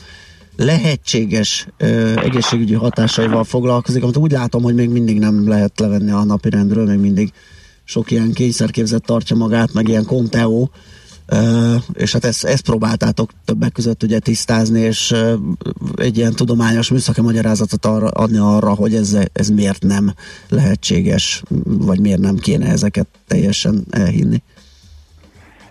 lehetséges 0.56 1.66
uh, 1.80 2.12
egészségügyi 2.24 2.74
hatásaival 2.74 3.44
foglalkozik, 3.44 4.02
amit 4.02 4.16
úgy 4.16 4.32
látom, 4.32 4.62
hogy 4.62 4.74
még 4.74 4.90
mindig 4.90 5.18
nem 5.18 5.48
lehet 5.48 5.80
levenni 5.80 6.10
a 6.10 6.24
napirendről, 6.24 6.86
még 6.86 6.98
mindig 6.98 7.32
sok 7.84 8.10
ilyen 8.10 8.32
kényszerképzet 8.32 9.04
tartja 9.04 9.36
magát, 9.36 9.72
meg 9.72 9.88
ilyen 9.88 10.04
konteó, 10.04 10.70
és 11.92 12.12
hát 12.12 12.24
ezt, 12.24 12.44
ezt 12.44 12.64
próbáltátok 12.64 13.30
többek 13.44 13.72
között 13.72 14.02
ugye 14.02 14.18
tisztázni, 14.18 14.80
és 14.80 15.14
egy 15.96 16.16
ilyen 16.16 16.32
tudományos 16.32 16.90
műszaki 16.90 17.20
magyarázatot 17.20 17.86
arra, 17.86 18.08
adni 18.08 18.38
arra, 18.38 18.74
hogy 18.74 18.94
ez, 18.94 19.18
ez 19.32 19.48
miért 19.48 19.82
nem 19.82 20.12
lehetséges, 20.48 21.42
vagy 21.64 22.00
miért 22.00 22.20
nem 22.20 22.36
kéne 22.36 22.66
ezeket 22.66 23.06
teljesen 23.26 23.84
elhinni. 23.90 24.42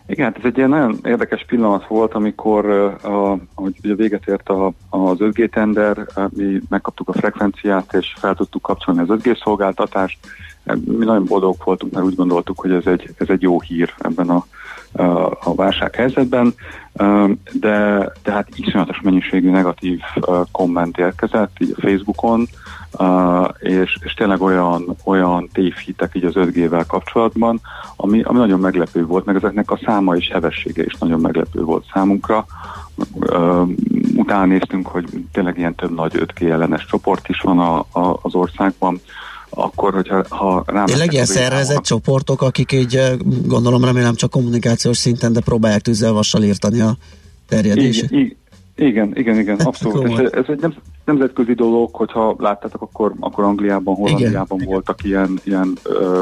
Igen, 0.07 0.25
hát 0.25 0.38
ez 0.38 0.43
egy 0.43 0.57
ilyen 0.57 0.69
nagyon 0.69 1.00
érdekes 1.03 1.45
pillanat 1.47 1.88
volt, 1.88 2.13
amikor, 2.13 2.65
uh, 2.65 3.39
ahogy 3.55 3.75
ugye 3.83 3.95
véget 3.95 4.27
ért 4.27 4.50
a, 4.50 4.74
az 4.89 5.17
5G 5.19 5.50
tender, 5.50 6.07
mi 6.29 6.62
megkaptuk 6.69 7.09
a 7.09 7.13
frekvenciát, 7.13 7.93
és 7.93 8.13
fel 8.17 8.35
tudtuk 8.35 8.62
kapcsolni 8.62 9.00
az 9.00 9.07
5G 9.09 9.43
szolgáltatást. 9.43 10.17
Mi 10.74 11.05
nagyon 11.05 11.25
boldogok 11.25 11.63
voltunk, 11.63 11.93
mert 11.93 12.05
úgy 12.05 12.15
gondoltuk, 12.15 12.59
hogy 12.59 12.71
ez 12.71 12.85
egy, 12.85 13.09
ez 13.17 13.29
egy 13.29 13.41
jó 13.41 13.62
hír 13.62 13.93
ebben 13.97 14.29
a 14.29 14.45
a 15.39 15.55
válsághelyzetben, 15.55 16.53
de, 17.51 18.11
de 18.23 18.31
hát 18.31 18.47
iszonyatos 18.55 19.01
mennyiségű 19.01 19.49
negatív 19.49 19.99
komment 20.51 20.97
érkezett 20.97 21.51
így 21.57 21.73
a 21.77 21.81
Facebookon, 21.81 22.47
és, 23.59 23.97
és 24.03 24.13
tényleg 24.13 24.41
olyan, 24.41 24.95
olyan 25.03 25.49
tévhitek 25.53 26.15
így 26.15 26.23
az 26.23 26.33
5G-vel 26.35 26.83
kapcsolatban, 26.87 27.59
ami, 27.95 28.21
ami 28.21 28.37
nagyon 28.37 28.59
meglepő 28.59 29.05
volt, 29.05 29.25
meg 29.25 29.35
ezeknek 29.35 29.71
a 29.71 29.79
száma 29.85 30.15
és 30.15 30.29
hevessége 30.29 30.83
is 30.83 30.93
nagyon 30.99 31.19
meglepő 31.19 31.63
volt 31.63 31.85
számunkra. 31.93 32.45
Utána 34.15 34.45
néztünk, 34.45 34.87
hogy 34.87 35.05
tényleg 35.31 35.57
ilyen 35.57 35.75
több 35.75 35.95
nagy 35.95 36.13
5G 36.15 36.49
ellenes 36.49 36.85
csoport 36.85 37.29
is 37.29 37.41
van 37.41 37.59
a, 37.59 37.79
a, 37.79 38.19
az 38.21 38.35
országban, 38.35 38.99
akkor, 39.55 39.93
hogyha 39.93 40.24
ha 40.29 40.63
rám... 40.65 40.85
Tényleg 40.85 41.13
ilyen 41.13 41.25
szervezett 41.25 41.83
csoportok, 41.83 42.41
akik 42.41 42.71
így 42.71 43.00
gondolom, 43.45 43.83
remélem 43.83 44.15
csak 44.15 44.29
kommunikációs 44.29 44.97
szinten, 44.97 45.33
de 45.33 45.39
próbálják 45.39 45.81
tűzzel 45.81 46.12
vassal 46.12 46.43
írtani 46.43 46.81
a 46.81 46.95
terjedését. 47.47 48.12
Igen, 48.12 48.35
igen, 48.75 49.12
igen, 49.15 49.39
igen 49.39 49.57
abszolút. 49.57 50.07
És 50.07 50.17
ez 50.17 50.45
egy 50.47 50.59
nem, 50.59 50.74
nemzetközi 51.05 51.53
dolog, 51.53 51.95
hogyha 51.95 52.35
láttátok, 52.38 52.81
akkor, 52.81 53.13
akkor 53.19 53.43
Angliában, 53.43 53.95
Hollandiában 53.95 54.59
igen, 54.59 54.71
voltak 54.71 55.03
igen. 55.03 55.25
ilyen, 55.25 55.39
ilyen 55.43 55.77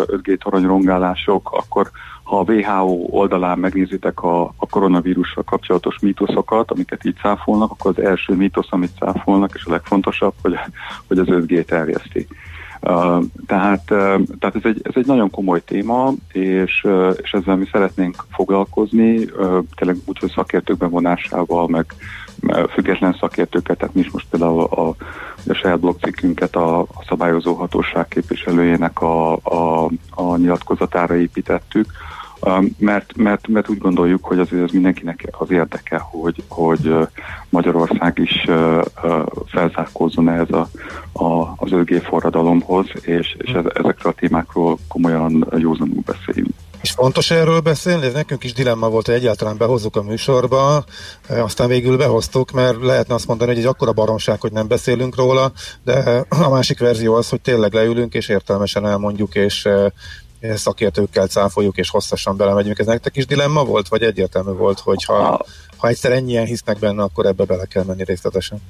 5G 0.08 0.38
toronyrongálások, 0.38 1.52
akkor 1.52 1.92
ha 2.24 2.40
a 2.40 2.52
WHO 2.52 3.08
oldalán 3.10 3.60
megnézitek 3.60 4.24
a, 4.24 4.44
a 4.44 4.68
koronavírussal 4.70 5.44
kapcsolatos 5.44 6.00
mítoszokat, 6.00 6.72
amiket 6.72 7.06
így 7.06 7.16
cáfolnak, 7.16 7.72
akkor 7.72 7.94
az 7.98 8.04
első 8.04 8.34
mítosz, 8.34 8.68
amit 8.70 8.98
cáfolnak, 9.00 9.52
és 9.56 9.66
a 9.66 9.72
legfontosabb, 9.72 10.34
hogy, 10.42 10.54
hogy 11.08 11.18
az 11.18 11.28
5G 11.30 11.66
terjeszti. 11.66 12.28
Tehát, 13.48 13.84
tehát 14.40 14.56
ez, 14.56 14.62
egy, 14.64 14.82
ez 14.84 14.94
egy 14.96 15.06
nagyon 15.06 15.30
komoly 15.30 15.64
téma, 15.64 16.12
és, 16.32 16.84
uh, 16.84 17.18
és 17.22 17.32
ezzel 17.32 17.56
mi 17.56 17.66
szeretnénk 17.72 18.26
foglalkozni, 18.32 19.26
tényleg 19.76 19.98
úgy, 20.06 20.20
hogy 20.20 20.32
szakértők 20.32 20.78
bevonásával, 20.78 21.68
meg 21.68 21.86
független 22.74 23.18
szakértőket, 23.20 23.78
tehát 23.78 23.94
mi 23.94 24.02
is 24.02 24.12
most 24.12 24.28
például 24.30 24.60
a, 24.60 24.82
a, 24.82 24.96
a 25.48 25.54
saját 25.54 25.80
blogcikkünket 25.80 26.56
a, 26.56 26.80
a 26.80 27.04
szabályozó 27.08 27.54
hatóság 27.54 28.08
képviselőjének 28.08 29.02
a, 29.02 29.34
a, 29.34 29.90
a 30.10 30.38
nyilatkozatára 30.38 31.16
építettük, 31.16 31.86
mert, 32.78 33.16
mert, 33.16 33.48
mert 33.48 33.70
úgy 33.70 33.78
gondoljuk, 33.78 34.24
hogy 34.26 34.40
azért 34.40 34.64
ez 34.64 34.72
mindenkinek 34.72 35.28
az 35.32 35.52
érdeke, 35.52 35.98
hogy, 35.98 36.44
hogy 36.48 36.96
Magyarország 37.50 38.18
is 38.18 38.46
felzárkózzon 39.46 40.30
ehhez 40.30 40.52
a, 40.52 40.68
a, 41.12 41.54
az 41.56 41.70
5G 41.72 42.02
forradalomhoz, 42.06 42.88
és, 43.02 43.36
és 43.38 43.52
ezekről 43.52 44.12
a 44.12 44.20
témákról 44.20 44.78
komolyan 44.88 45.48
józanul 45.58 46.04
beszéljünk. 46.06 46.54
És 46.84 46.92
fontos 46.92 47.32
erről 47.32 47.60
beszélni, 47.60 48.06
ez 48.06 48.14
nekünk 48.14 48.44
is 48.44 48.54
dilemma 48.54 48.90
volt, 48.90 49.06
hogy 49.06 49.16
egyáltalán 49.16 49.58
behozzuk 49.58 49.96
a 49.96 50.02
műsorba, 50.02 50.84
aztán 51.30 51.68
végül 51.68 51.98
behoztuk, 51.98 52.52
mert 52.52 52.82
lehetne 52.82 53.14
azt 53.14 53.28
mondani, 53.28 53.50
hogy 53.50 53.60
egy 53.60 53.66
akkora 53.66 53.92
baromság, 53.92 54.42
hogy 54.42 54.52
nem 54.52 54.68
beszélünk 54.68 55.16
róla, 55.16 55.52
de 55.84 56.26
a 56.30 56.50
másik 56.50 56.80
verzió 56.80 57.14
az, 57.14 57.30
hogy 57.30 57.42
tényleg 57.42 57.74
leülünk 57.74 58.14
és 58.14 58.30
értelmesen 58.30 58.86
elmondjuk, 58.86 59.36
és 59.36 59.68
szakértőkkel 60.56 61.28
cáfoljuk 61.28 61.78
és 61.78 61.90
hosszasan 61.90 62.38
belemegyünk. 62.38 62.80
Ez 62.80 62.86
nektek 62.86 63.16
is 63.16 63.26
dilemma 63.26 63.64
volt, 63.64 63.88
vagy 63.88 64.04
egyértelmű 64.04 64.52
volt, 64.52 64.80
hogy 64.80 65.04
ha, 65.04 65.46
ha 65.78 65.88
egyszer 65.88 66.12
ennyien 66.12 66.46
hisznek 66.46 66.80
benne, 66.80 67.04
akkor 67.04 67.26
ebbe 67.26 67.44
bele 67.44 67.66
kell 67.66 67.84
menni 67.84 68.04
részletesen? 68.04 68.62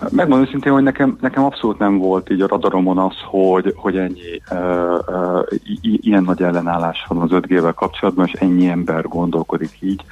Megmondom 0.00 0.46
őszintén, 0.46 0.72
hogy 0.72 0.82
nekem, 0.82 1.16
nekem 1.20 1.44
abszolút 1.44 1.78
nem 1.78 1.98
volt 1.98 2.30
így 2.30 2.40
a 2.40 2.46
radaromon 2.46 2.98
az, 2.98 3.14
hogy, 3.24 3.74
hogy 3.76 3.96
ennyi 3.96 4.42
uh, 4.50 4.98
uh, 5.06 5.46
ilyen 5.80 6.22
nagy 6.22 6.42
ellenállás 6.42 7.04
van 7.08 7.18
az 7.18 7.28
5G-vel 7.32 7.72
kapcsolatban, 7.74 8.26
és 8.26 8.32
ennyi 8.32 8.68
ember 8.68 9.08
gondolkodik 9.08 9.76
így, 9.80 10.04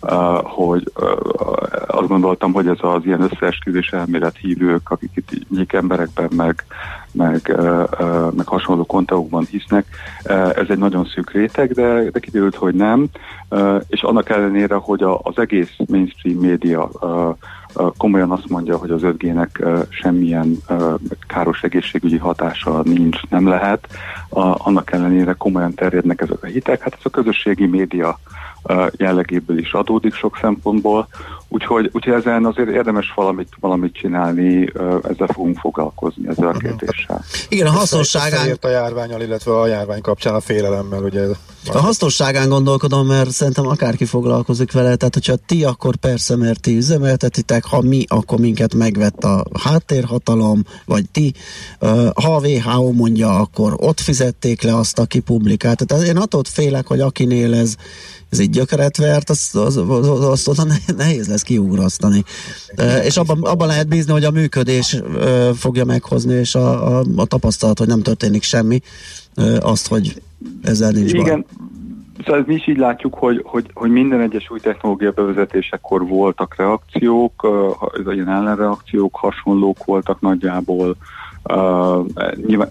uh, 0.00 0.42
hogy 0.42 0.92
uh, 1.00 1.10
azt 1.86 2.08
gondoltam, 2.08 2.52
hogy 2.52 2.66
ez 2.66 2.78
az 2.80 3.04
ilyen 3.04 3.22
összeesküvés 3.22 3.88
elmélet 3.88 4.36
hívők, 4.36 4.90
akik 4.90 5.10
itt 5.14 5.48
nyík 5.50 5.72
emberekben, 5.72 6.28
meg, 6.36 6.64
meg, 7.12 7.54
uh, 7.58 7.82
uh, 8.00 8.32
meg 8.32 8.46
hasonló 8.46 8.84
konteókban 8.84 9.46
hisznek, 9.50 9.86
ez 10.54 10.66
egy 10.68 10.78
nagyon 10.78 11.04
szűk 11.04 11.30
réteg, 11.30 11.72
de, 11.72 12.10
de 12.10 12.20
kiderült, 12.20 12.54
hogy 12.54 12.74
nem, 12.74 13.06
uh, 13.50 13.80
és 13.88 14.02
annak 14.02 14.28
ellenére, 14.28 14.74
hogy 14.74 15.02
a, 15.02 15.18
az 15.22 15.38
egész 15.38 15.76
mainstream 15.86 16.38
média 16.38 16.90
uh, 17.00 17.36
komolyan 17.96 18.30
azt 18.30 18.48
mondja, 18.48 18.76
hogy 18.76 18.90
az 18.90 19.00
5G-nek 19.04 19.84
semmilyen 19.88 20.56
káros 21.26 21.62
egészségügyi 21.62 22.16
hatása 22.16 22.82
nincs, 22.82 23.20
nem 23.28 23.48
lehet. 23.48 23.86
Annak 24.28 24.92
ellenére 24.92 25.32
komolyan 25.32 25.74
terjednek 25.74 26.20
ezek 26.20 26.42
a 26.42 26.46
hitek. 26.46 26.82
Hát 26.82 26.92
ez 26.92 27.00
a 27.02 27.10
közösségi 27.10 27.66
média 27.66 28.18
jellegéből 28.96 29.58
is 29.58 29.72
adódik 29.72 30.14
sok 30.14 30.38
szempontból, 30.40 31.08
úgyhogy, 31.48 31.90
úgyhogy 31.92 32.12
ezen 32.12 32.44
azért 32.44 32.68
érdemes 32.68 33.12
valamit, 33.14 33.48
valamit 33.60 33.94
csinálni, 33.94 34.72
ezzel 35.02 35.28
fogunk 35.32 35.58
foglalkozni 35.58 36.28
ezzel 36.28 36.48
a 36.48 36.52
kérdéssel. 36.52 37.24
Igen, 37.48 37.66
a 37.66 37.70
hasznosságán... 37.70 38.58
a 38.60 38.68
járványal, 38.68 39.20
illetve 39.20 39.60
a 39.60 39.66
járvány 39.66 40.00
kapcsán 40.00 40.34
a 40.34 40.40
félelemmel, 40.40 41.02
ugye 41.02 41.26
a 41.72 41.78
hasznosságán 41.78 42.48
gondolkodom, 42.48 43.06
mert 43.06 43.30
szerintem 43.30 43.66
akárki 43.66 44.04
foglalkozik 44.04 44.72
vele, 44.72 44.96
tehát 44.96 45.14
hogyha 45.14 45.36
ti, 45.46 45.64
akkor 45.64 45.96
persze, 45.96 46.36
mert 46.36 46.60
ti 46.60 46.76
üzemeltetitek, 46.76 47.64
ha 47.64 47.80
mi, 47.80 48.04
akkor 48.08 48.38
minket 48.38 48.74
megvett 48.74 49.24
a 49.24 49.44
háttérhatalom, 49.62 50.62
vagy 50.84 51.04
ti, 51.10 51.32
ha 52.14 52.34
a 52.34 52.40
WHO 52.40 52.92
mondja, 52.92 53.38
akkor 53.38 53.74
ott 53.76 54.00
fizették 54.00 54.62
le 54.62 54.76
azt, 54.76 54.98
aki 54.98 55.20
publikált. 55.20 55.86
Tehát 55.86 56.04
én 56.04 56.16
attól 56.16 56.42
félek, 56.44 56.86
hogy 56.86 57.00
akinél 57.00 57.54
ez 57.54 57.74
ez 58.32 58.38
egy 58.38 58.50
gyökeret 58.50 58.96
vert, 58.96 59.30
azt, 59.30 59.56
az, 59.56 59.76
az, 59.76 60.24
azt 60.24 60.48
oda 60.48 60.62
nehéz 60.96 61.28
lesz 61.28 61.42
kiugrasztani. 61.42 62.22
E, 62.76 63.04
és 63.04 63.16
abban, 63.16 63.42
abban 63.42 63.66
lehet 63.66 63.88
bízni, 63.88 64.12
hogy 64.12 64.24
a 64.24 64.30
működés 64.30 64.94
e, 64.94 65.00
fogja 65.54 65.84
meghozni, 65.84 66.34
és 66.34 66.54
a, 66.54 66.98
a, 66.98 67.02
a 67.16 67.24
tapasztalat, 67.24 67.78
hogy 67.78 67.86
nem 67.86 68.02
történik 68.02 68.42
semmi, 68.42 68.80
e, 69.34 69.42
azt, 69.58 69.88
hogy 69.88 70.22
ezzel 70.62 70.90
nincs 70.90 71.12
Igen. 71.12 71.24
Baj. 71.24 71.44
Szóval 72.24 72.44
mi 72.46 72.54
is 72.54 72.68
így 72.68 72.76
látjuk, 72.76 73.14
hogy, 73.14 73.42
hogy, 73.44 73.70
hogy 73.74 73.90
minden 73.90 74.20
egyes 74.20 74.50
új 74.50 74.58
technológia 74.60 75.10
bevezetésekor 75.10 76.06
voltak 76.06 76.56
reakciók, 76.56 77.48
ilyen 78.10 78.28
ellenreakciók, 78.28 79.16
hasonlók 79.16 79.84
voltak 79.84 80.20
nagyjából, 80.20 80.96
Uh, 81.44 82.06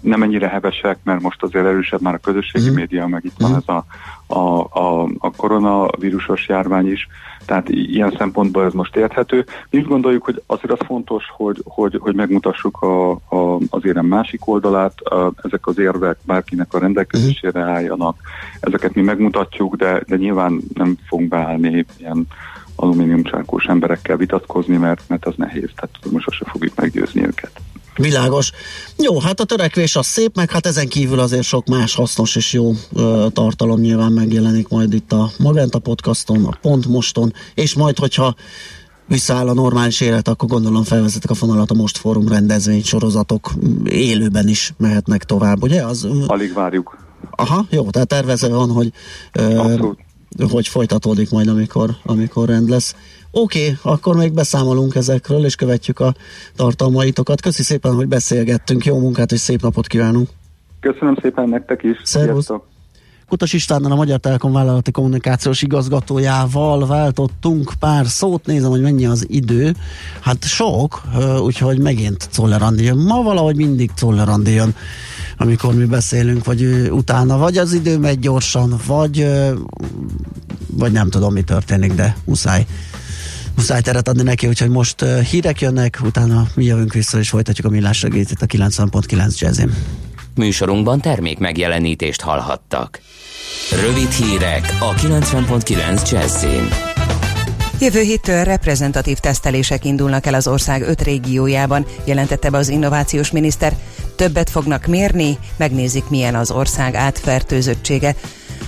nem 0.00 0.22
ennyire 0.22 0.48
hevesek, 0.48 0.98
mert 1.02 1.22
most 1.22 1.42
azért 1.42 1.66
erősebb 1.66 2.00
már 2.00 2.14
a 2.14 2.18
közösségi 2.18 2.64
uh-huh. 2.64 2.78
média, 2.78 3.06
meg 3.06 3.24
itt 3.24 3.34
van 3.38 3.50
uh-huh. 3.50 3.64
ez 3.66 3.74
a, 3.74 3.84
a, 4.38 4.68
a, 4.80 5.08
a 5.18 5.30
koronavírusos 5.36 6.48
járvány 6.48 6.90
is, 6.90 7.08
tehát 7.44 7.68
ilyen 7.68 8.14
szempontból 8.18 8.64
ez 8.64 8.72
most 8.72 8.96
érthető. 8.96 9.44
Mi 9.70 9.78
úgy 9.78 9.86
gondoljuk, 9.86 10.24
hogy 10.24 10.42
azért 10.46 10.80
az 10.80 10.86
fontos, 10.86 11.24
hogy, 11.36 11.62
hogy, 11.64 11.98
hogy 12.00 12.14
megmutassuk 12.14 12.82
a, 12.82 13.10
a, 13.10 13.58
az 13.70 13.84
érem 13.84 14.06
másik 14.06 14.46
oldalát, 14.46 15.00
a, 15.00 15.32
ezek 15.42 15.66
az 15.66 15.78
érvek 15.78 16.16
bárkinek 16.24 16.74
a 16.74 16.78
rendelkezésére 16.78 17.60
uh-huh. 17.60 17.74
álljanak, 17.74 18.16
ezeket 18.60 18.94
mi 18.94 19.02
megmutatjuk, 19.02 19.76
de, 19.76 20.02
de 20.06 20.16
nyilván 20.16 20.60
nem 20.74 20.96
fogunk 21.06 21.28
beállni 21.28 21.84
ilyen 21.98 22.26
alumíniumcsárkós 22.76 23.64
emberekkel 23.64 24.16
vitatkozni, 24.16 24.76
mert, 24.76 25.02
mert 25.08 25.26
az 25.26 25.34
nehéz, 25.36 25.70
tehát 25.74 25.98
most 26.10 26.24
sose 26.24 26.44
fogjuk 26.50 26.74
meggyőzni 26.76 27.22
őket. 27.22 27.50
Világos. 27.96 28.50
Jó, 28.96 29.20
hát 29.20 29.40
a 29.40 29.44
törekvés 29.44 29.96
az 29.96 30.06
szép, 30.06 30.36
meg 30.36 30.50
hát 30.50 30.66
ezen 30.66 30.88
kívül 30.88 31.18
azért 31.18 31.42
sok 31.42 31.66
más 31.66 31.94
hasznos 31.94 32.36
és 32.36 32.52
jó 32.52 32.72
ö, 32.92 33.26
tartalom 33.32 33.80
nyilván 33.80 34.12
megjelenik 34.12 34.68
majd 34.68 34.92
itt 34.92 35.12
a 35.12 35.30
Magenta 35.38 35.78
podcaston, 35.78 36.44
a 36.44 36.58
Pont 36.60 36.86
Moston, 36.86 37.32
és 37.54 37.74
majd, 37.74 37.98
hogyha 37.98 38.34
visszaáll 39.06 39.48
a 39.48 39.54
normális 39.54 40.00
élet, 40.00 40.28
akkor 40.28 40.48
gondolom 40.48 40.84
felvezetek 40.84 41.30
a 41.30 41.34
fonalat 41.34 41.70
a 41.70 41.74
Most 41.74 41.98
Fórum 41.98 42.28
rendezvény 42.28 42.82
sorozatok 42.82 43.52
élőben 43.84 44.48
is 44.48 44.74
mehetnek 44.76 45.24
tovább, 45.24 45.62
ugye? 45.62 45.82
Az, 45.82 46.08
Alig 46.26 46.52
várjuk. 46.52 46.98
Aha, 47.30 47.64
jó, 47.70 47.90
tehát 47.90 48.08
tervezve 48.08 48.48
van, 48.48 48.70
hogy, 48.70 48.92
ö, 49.32 49.76
hogy 50.50 50.68
folytatódik 50.68 51.30
majd, 51.30 51.48
amikor, 51.48 51.96
amikor 52.04 52.48
rend 52.48 52.68
lesz. 52.68 52.94
Oké, 53.34 53.62
okay, 53.62 53.76
akkor 53.82 54.16
még 54.16 54.32
beszámolunk 54.32 54.94
ezekről, 54.94 55.44
és 55.44 55.54
követjük 55.54 56.00
a 56.00 56.14
tartalmaitokat. 56.56 57.40
Köszi 57.40 57.62
szépen, 57.62 57.94
hogy 57.94 58.08
beszélgettünk. 58.08 58.84
Jó 58.84 58.98
munkát 58.98 59.32
és 59.32 59.40
szép 59.40 59.62
napot 59.62 59.86
kívánunk! 59.86 60.28
Köszönöm 60.80 61.18
szépen 61.22 61.48
nektek 61.48 61.82
is! 61.82 61.96
Szervusz! 62.04 62.48
Kutas 63.28 63.52
Istvánnal, 63.52 63.92
a 63.92 63.94
Magyar 63.94 64.18
Telekom 64.18 64.52
vállalati 64.52 64.90
kommunikációs 64.90 65.62
igazgatójával 65.62 66.86
váltottunk 66.86 67.72
pár 67.78 68.06
szót, 68.06 68.46
nézem, 68.46 68.70
hogy 68.70 68.80
mennyi 68.80 69.06
az 69.06 69.26
idő. 69.28 69.74
Hát 70.20 70.44
sok, 70.44 71.02
úgyhogy 71.40 71.78
megint 71.78 72.28
Czoller 72.30 72.62
Andi 72.62 72.84
jön. 72.84 72.98
Ma 72.98 73.22
valahogy 73.22 73.56
mindig 73.56 73.90
Czoller 73.94 74.28
Andi 74.28 74.50
jön, 74.50 74.74
amikor 75.38 75.74
mi 75.74 75.84
beszélünk, 75.84 76.44
vagy 76.44 76.62
utána, 76.90 77.38
vagy 77.38 77.58
az 77.58 77.72
idő 77.72 77.98
megy 77.98 78.18
gyorsan, 78.18 78.74
vagy, 78.86 79.26
vagy 80.66 80.92
nem 80.92 81.10
tudom, 81.10 81.32
mi 81.32 81.42
történik, 81.42 81.92
de 81.92 82.16
muszáj 82.24 82.66
muszáj 83.56 83.80
teret 83.80 84.08
adni 84.08 84.22
neki, 84.22 84.46
úgyhogy 84.46 84.68
most 84.68 85.02
uh, 85.02 85.20
hírek 85.20 85.60
jönnek, 85.60 85.98
utána 86.04 86.46
mi 86.54 86.64
jövünk 86.64 86.92
vissza 86.92 87.18
és 87.18 87.28
folytatjuk 87.28 87.66
a 87.66 87.70
millás 87.70 88.02
itt 88.02 88.42
a 88.42 88.46
90.9 88.46 89.38
jazzin. 89.38 89.74
Műsorunkban 90.34 91.00
termék 91.00 91.38
megjelenítést 91.38 92.20
hallhattak. 92.20 93.00
Rövid 93.80 94.10
hírek 94.10 94.76
a 94.80 94.94
90.9 94.94 96.10
jazzin. 96.10 96.68
Jövő 97.80 98.00
héttől 98.00 98.44
reprezentatív 98.44 99.18
tesztelések 99.18 99.84
indulnak 99.84 100.26
el 100.26 100.34
az 100.34 100.46
ország 100.46 100.82
öt 100.82 101.02
régiójában, 101.02 101.86
jelentette 102.04 102.50
be 102.50 102.58
az 102.58 102.68
innovációs 102.68 103.30
miniszter. 103.30 103.76
Többet 104.16 104.50
fognak 104.50 104.86
mérni, 104.86 105.38
megnézik 105.56 106.08
milyen 106.08 106.34
az 106.34 106.50
ország 106.50 106.94
átfertőzöttsége. 106.94 108.14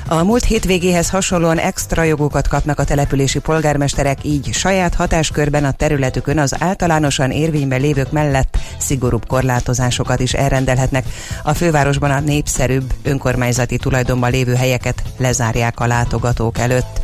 A 0.09 0.23
múlt 0.23 0.45
hétvégéhez 0.45 1.11
hasonlóan 1.11 1.59
extra 1.59 2.03
jogokat 2.03 2.49
kapnak 2.49 2.79
a 2.79 2.85
települési 2.85 3.39
polgármesterek, 3.39 4.25
így 4.25 4.53
saját 4.53 4.95
hatáskörben 4.95 5.65
a 5.65 5.71
területükön 5.71 6.39
az 6.39 6.55
általánosan 6.59 7.31
érvényben 7.31 7.81
lévők 7.81 8.13
mellett 8.13 8.59
szigorúbb 8.79 9.27
korlátozásokat 9.27 10.21
is 10.21 10.33
elrendelhetnek. 10.33 11.05
A 11.43 11.55
fővárosban 11.55 12.11
a 12.11 12.21
népszerűbb 12.21 12.93
önkormányzati 13.03 13.77
tulajdonban 13.77 14.31
lévő 14.31 14.55
helyeket 14.55 15.03
lezárják 15.17 15.81
a 15.81 15.87
látogatók 15.87 16.59
előtt. 16.59 17.01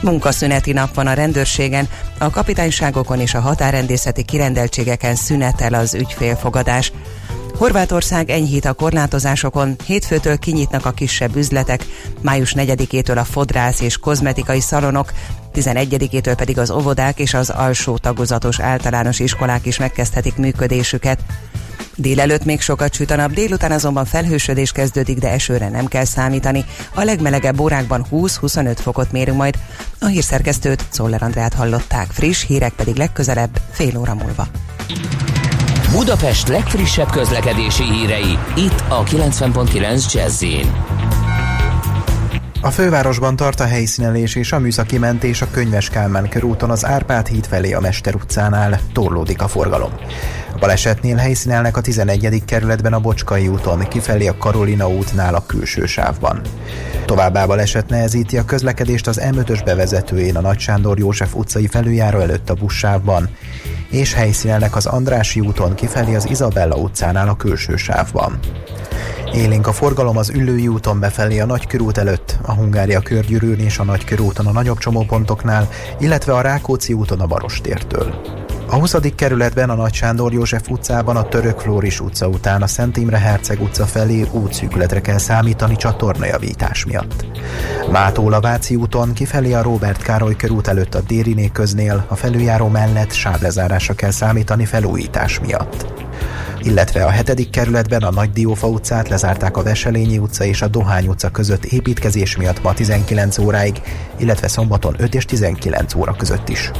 Munkaszüneti 0.00 0.72
nap 0.72 0.94
van 0.94 1.06
a 1.06 1.12
rendőrségen, 1.12 1.88
a 2.18 2.30
kapitányságokon 2.30 3.20
és 3.20 3.34
a 3.34 3.40
határrendészeti 3.40 4.22
kirendeltségeken 4.22 5.14
szünetel 5.14 5.74
az 5.74 5.94
ügyfélfogadás. 5.94 6.92
Horvátország 7.58 8.30
enyhít 8.30 8.64
a 8.64 8.72
korlátozásokon, 8.72 9.76
hétfőtől 9.86 10.38
kinyitnak 10.38 10.86
a 10.86 10.90
kisebb 10.90 11.36
üzletek, 11.36 11.84
május 12.20 12.54
4-től 12.56 13.16
a 13.18 13.24
fodrász 13.24 13.80
és 13.80 13.96
kozmetikai 13.96 14.60
szalonok, 14.60 15.12
11-től 15.54 16.34
pedig 16.36 16.58
az 16.58 16.70
óvodák 16.70 17.18
és 17.18 17.34
az 17.34 17.50
alsó 17.50 17.96
tagozatos 17.96 18.60
általános 18.60 19.18
iskolák 19.18 19.66
is 19.66 19.78
megkezdhetik 19.78 20.36
működésüket. 20.36 21.20
Délelőtt 21.96 22.44
még 22.44 22.60
sokat 22.60 22.94
süt 22.94 23.10
a 23.10 23.16
nap, 23.16 23.32
délután 23.32 23.72
azonban 23.72 24.04
felhősödés 24.04 24.72
kezdődik, 24.72 25.18
de 25.18 25.30
esőre 25.30 25.68
nem 25.68 25.86
kell 25.86 26.04
számítani. 26.04 26.64
A 26.94 27.02
legmelegebb 27.02 27.60
órákban 27.60 28.06
20-25 28.12 28.76
fokot 28.80 29.12
mérünk 29.12 29.38
majd. 29.38 29.58
A 30.00 30.06
hírszerkesztőt, 30.06 30.84
Szoller 30.88 31.22
Andrát 31.22 31.54
hallották, 31.54 32.10
friss 32.10 32.46
hírek 32.46 32.72
pedig 32.72 32.94
legközelebb 32.94 33.60
fél 33.70 33.98
óra 33.98 34.14
múlva. 34.14 34.46
Budapest 35.92 36.48
legfrissebb 36.48 37.10
közlekedési 37.10 37.82
hírei, 37.82 38.38
itt 38.56 38.82
a 38.88 39.04
90.9 39.04 40.12
jazz 40.12 40.44
a 42.62 42.70
fővárosban 42.70 43.36
tart 43.36 43.60
a 43.60 43.64
helyszínelés 43.64 44.34
és 44.34 44.52
a 44.52 44.58
műszaki 44.58 44.98
mentés 44.98 45.42
a 45.42 45.50
Könyves 45.50 45.88
Kálmán 45.90 46.28
körúton 46.28 46.70
az 46.70 46.84
Árpád 46.84 47.26
híd 47.26 47.46
felé 47.46 47.72
a 47.72 47.80
Mester 47.80 48.14
utcánál 48.14 48.80
torlódik 48.92 49.42
a 49.42 49.48
forgalom. 49.48 49.92
A 50.54 50.58
balesetnél 50.58 51.16
helyszínelnek 51.16 51.76
a 51.76 51.80
11. 51.80 52.42
kerületben 52.44 52.92
a 52.92 53.00
Bocskai 53.00 53.48
úton, 53.48 53.88
kifelé 53.88 54.26
a 54.26 54.36
Karolina 54.36 54.88
útnál 54.88 55.34
a 55.34 55.46
külső 55.46 55.86
sávban. 55.86 56.40
Továbbá 57.08 57.46
baleset 57.46 57.88
nehezíti 57.88 58.38
a 58.38 58.44
közlekedést 58.44 59.06
az 59.06 59.20
M5-ös 59.22 59.60
bevezetőjén 59.64 60.36
a 60.36 60.40
Nagy 60.40 60.58
Sándor 60.58 60.98
József 60.98 61.34
utcai 61.34 61.66
felüljáró 61.66 62.18
előtt 62.18 62.50
a 62.50 62.54
buszsávban, 62.54 63.28
és 63.90 64.14
helyszínelnek 64.14 64.76
az 64.76 64.86
Andrási 64.86 65.40
úton 65.40 65.74
kifelé 65.74 66.14
az 66.14 66.30
Izabella 66.30 66.76
utcánál 66.76 67.28
a 67.28 67.36
külső 67.36 67.76
sávban. 67.76 68.38
Élénk 69.32 69.66
a 69.66 69.72
forgalom 69.72 70.16
az 70.16 70.30
Üllői 70.30 70.68
úton 70.68 71.00
befelé 71.00 71.38
a 71.38 71.46
Nagykörút 71.46 71.98
előtt, 71.98 72.38
a 72.42 72.54
Hungária 72.54 73.00
körgyűrűn 73.00 73.58
és 73.58 73.78
a 73.78 73.84
Nagykörúton 73.84 74.46
a 74.46 74.52
nagyobb 74.52 74.78
csomópontoknál, 74.78 75.68
illetve 75.98 76.32
a 76.32 76.40
Rákóczi 76.40 76.92
úton 76.92 77.20
a 77.20 77.26
Barostértől. 77.26 78.14
A 78.70 78.76
20. 78.76 78.96
kerületben 79.14 79.70
a 79.70 79.74
Nagy 79.74 79.92
Sándor 79.92 80.32
József 80.32 80.68
utcában 80.70 81.16
a 81.16 81.28
Török 81.28 81.60
Flóris 81.60 82.00
utca 82.00 82.28
után 82.28 82.62
a 82.62 82.66
Szent 82.66 82.96
Imre 82.96 83.18
Herceg 83.18 83.60
utca 83.60 83.86
felé 83.86 84.26
útszűkületre 84.32 85.00
kell 85.00 85.18
számítani 85.18 85.76
csatornajavítás 85.76 86.84
miatt. 86.84 87.26
Mától 87.90 88.32
a 88.32 88.40
Váci 88.40 88.74
úton 88.76 89.12
kifelé 89.12 89.52
a 89.52 89.62
Robert 89.62 90.02
Károly 90.02 90.36
körút 90.36 90.66
előtt 90.66 90.94
a 90.94 91.00
Dériné 91.00 91.50
köznél 91.52 92.04
a 92.08 92.14
felüljáró 92.14 92.68
mellett 92.68 93.12
sáblezárásra 93.12 93.94
kell 93.94 94.10
számítani 94.10 94.64
felújítás 94.64 95.40
miatt 95.40 96.06
illetve 96.62 97.04
a 97.04 97.10
7. 97.10 97.50
kerületben 97.50 98.02
a 98.02 98.10
Nagy 98.10 98.32
Diófa 98.32 98.66
utcát 98.66 99.08
lezárták 99.08 99.56
a 99.56 99.62
Veselényi 99.62 100.18
utca 100.18 100.44
és 100.44 100.62
a 100.62 100.68
Dohány 100.68 101.08
utca 101.08 101.28
között 101.28 101.64
építkezés 101.64 102.36
miatt 102.36 102.62
ma 102.62 102.74
19 102.74 103.38
óráig, 103.38 103.80
illetve 104.16 104.48
szombaton 104.48 104.94
5 104.98 105.14
és 105.14 105.24
19 105.24 105.94
óra 105.94 106.12
között 106.12 106.48
is. 106.48 106.70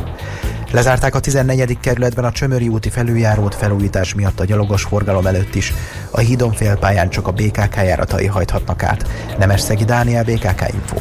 Lezárták 0.70 1.14
a 1.14 1.20
14. 1.20 1.78
kerületben 1.80 2.24
a 2.24 2.32
Csömöri 2.32 2.68
úti 2.68 2.88
felüljárót 2.88 3.54
felújítás 3.54 4.14
miatt 4.14 4.40
a 4.40 4.44
gyalogos 4.44 4.82
forgalom 4.82 5.26
előtt 5.26 5.54
is. 5.54 5.72
A 6.10 6.20
hídon 6.20 6.52
félpályán 6.52 7.10
csak 7.10 7.26
a 7.26 7.32
BKK 7.32 7.76
járatai 7.76 8.26
hajthatnak 8.26 8.82
át. 8.82 9.08
Nemesszegi 9.38 9.84
Dániel 9.84 10.24
BKK 10.24 10.72
Info. 10.72 10.96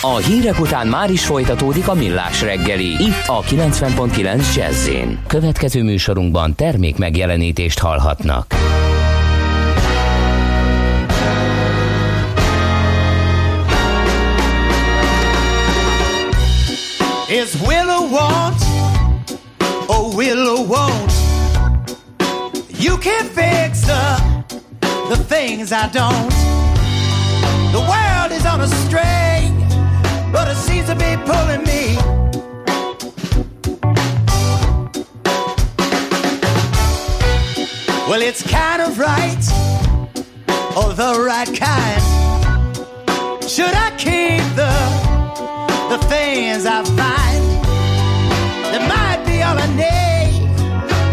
A 0.00 0.16
hírek 0.16 0.60
után 0.60 0.86
már 0.86 1.10
is 1.10 1.26
folytatódik 1.26 1.88
a 1.88 1.94
millás 1.94 2.42
reggeli, 2.42 2.86
itt 2.86 3.26
a 3.26 3.42
90.9 3.42 4.54
jazz 4.54 4.88
Következő 5.26 5.82
műsorunkban 5.82 6.54
termék 6.54 6.96
megjelenítést 6.96 7.78
hallhatnak. 7.78 8.54
Is 17.28 17.60
will 17.60 17.90
or 17.90 18.08
want 18.08 18.62
or 19.90 20.16
Willow 20.16 20.62
won't? 20.62 21.12
You 22.68 22.96
can't 22.98 23.26
fix 23.26 23.80
the, 23.80 24.44
the 25.08 25.16
things 25.16 25.72
I 25.72 25.88
don't. 25.88 26.30
The 27.72 27.80
world 27.80 28.30
is 28.30 28.46
on 28.46 28.60
a 28.60 28.68
string, 28.68 29.58
but 30.30 30.46
it 30.46 30.54
seems 30.54 30.86
to 30.86 30.94
be 30.94 31.16
pulling 31.26 31.64
me. 31.64 31.96
Well, 38.08 38.22
it's 38.22 38.48
kind 38.48 38.82
of 38.82 39.00
right, 39.00 39.44
or 40.76 40.94
the 40.94 41.24
right 41.26 41.52
kind. 41.58 42.02
Should 43.50 43.74
I 43.74 43.90
keep 43.98 44.44
the 44.54 44.95
the 45.88 45.98
things 46.08 46.66
I 46.66 46.82
find. 47.00 47.44
They 48.72 48.82
might 48.94 49.22
be 49.24 49.42
all 49.42 49.56
I 49.56 49.68
need, 49.84 50.32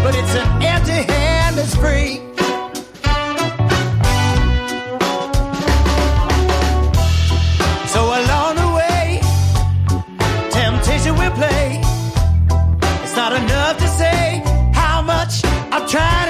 but 0.02 0.14
it's 0.16 0.34
an 0.34 0.62
empty 0.62 1.00
hand 1.12 1.56
that's 1.56 1.76
free. 1.76 2.20
So 7.94 8.00
along 8.20 8.56
the 8.62 8.70
way, 8.78 9.20
temptation 10.50 11.16
will 11.16 11.34
play. 11.42 11.80
It's 13.04 13.16
not 13.16 13.32
enough 13.32 13.78
to 13.78 13.88
say 13.88 14.42
how 14.74 15.02
much 15.02 15.44
I've 15.70 15.88
tried 15.88 16.23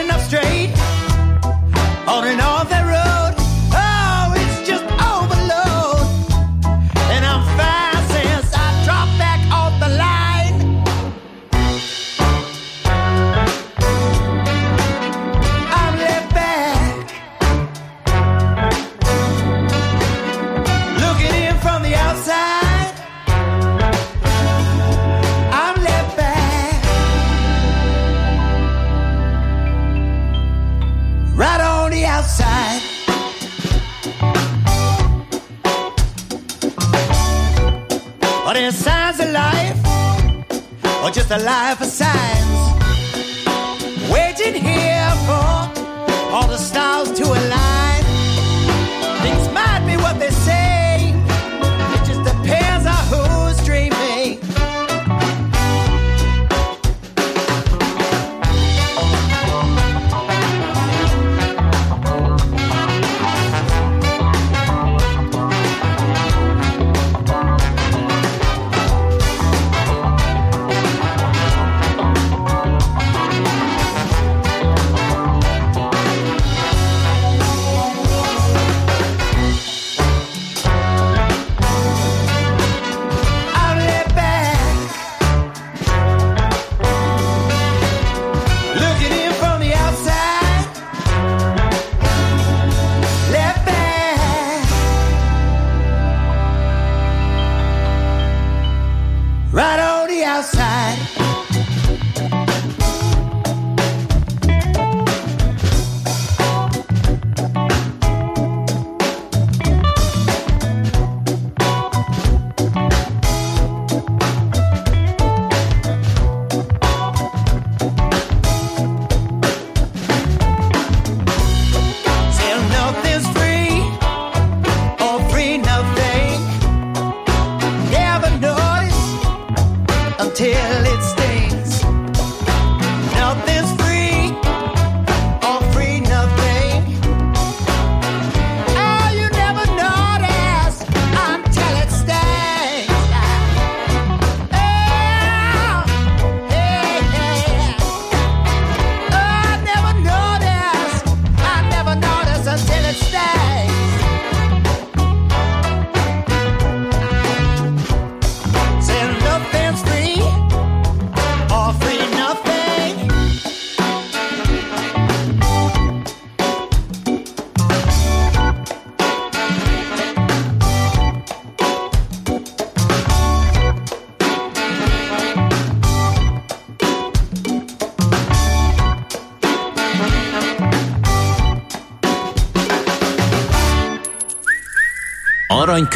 just 41.14 41.30
a 41.30 41.38
life 41.38 41.80
of 41.80 41.87
signs. 41.87 42.52
Waiting 44.11 44.54
here 44.62 45.11
for 45.26 45.46
all 46.35 46.46
the 46.48 46.59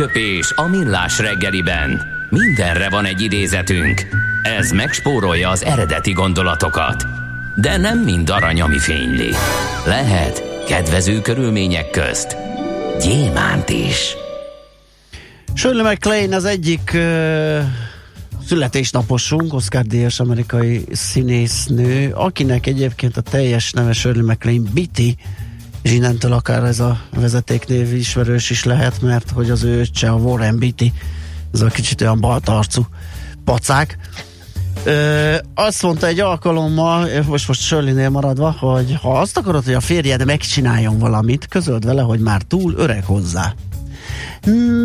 Aranyköpés 0.08 0.52
a 0.56 0.68
millás 0.68 1.18
reggeliben. 1.18 2.02
Mindenre 2.30 2.88
van 2.88 3.04
egy 3.04 3.20
idézetünk. 3.20 4.06
Ez 4.42 4.70
megspórolja 4.70 5.48
az 5.48 5.64
eredeti 5.64 6.12
gondolatokat. 6.12 7.04
De 7.56 7.76
nem 7.76 7.98
mind 7.98 8.30
arany, 8.30 8.60
ami 8.60 8.78
fényli. 8.78 9.30
Lehet 9.86 10.64
kedvező 10.66 11.20
körülmények 11.20 11.90
közt 11.90 12.36
gyémánt 13.00 13.68
is. 13.68 14.16
Shirley 15.54 15.82
MacLaine 15.82 16.36
az 16.36 16.44
egyik 16.44 16.90
uh, 16.94 17.60
születésnaposunk, 18.46 19.54
Oscar 19.54 19.82
Díjas 19.82 20.20
amerikai 20.20 20.84
színésznő, 20.92 22.10
akinek 22.14 22.66
egyébként 22.66 23.16
a 23.16 23.20
teljes 23.20 23.72
neve 23.72 23.92
Shirley 23.92 24.24
MacLaine 24.26 24.70
Bitty, 24.72 25.16
és 25.82 25.92
innentől 25.92 26.32
akár 26.32 26.64
ez 26.64 26.80
a 26.80 27.00
vezetéknév 27.14 27.94
ismerős 27.94 28.50
is 28.50 28.64
lehet, 28.64 29.02
mert 29.02 29.30
hogy 29.30 29.50
az 29.50 29.62
ő 29.62 29.80
öccse 29.80 30.10
a 30.10 30.16
Warren 30.16 30.58
Beatty, 30.58 30.92
ez 31.52 31.60
a 31.60 31.66
kicsit 31.66 32.00
olyan 32.00 32.20
baltarcú 32.20 32.86
pacák. 33.44 33.98
Ö, 34.84 35.34
azt 35.54 35.82
mondta 35.82 36.06
egy 36.06 36.20
alkalommal, 36.20 37.08
most 37.26 37.48
most 37.48 37.60
Sörlinél 37.60 38.08
maradva, 38.08 38.50
hogy 38.50 38.98
ha 39.02 39.20
azt 39.20 39.36
akarod, 39.36 39.64
hogy 39.64 39.74
a 39.74 39.80
férjed 39.80 40.24
megcsináljon 40.24 40.98
valamit, 40.98 41.46
közöld 41.48 41.84
vele, 41.84 42.02
hogy 42.02 42.20
már 42.20 42.42
túl 42.42 42.74
öreg 42.76 43.04
hozzá. 43.04 43.54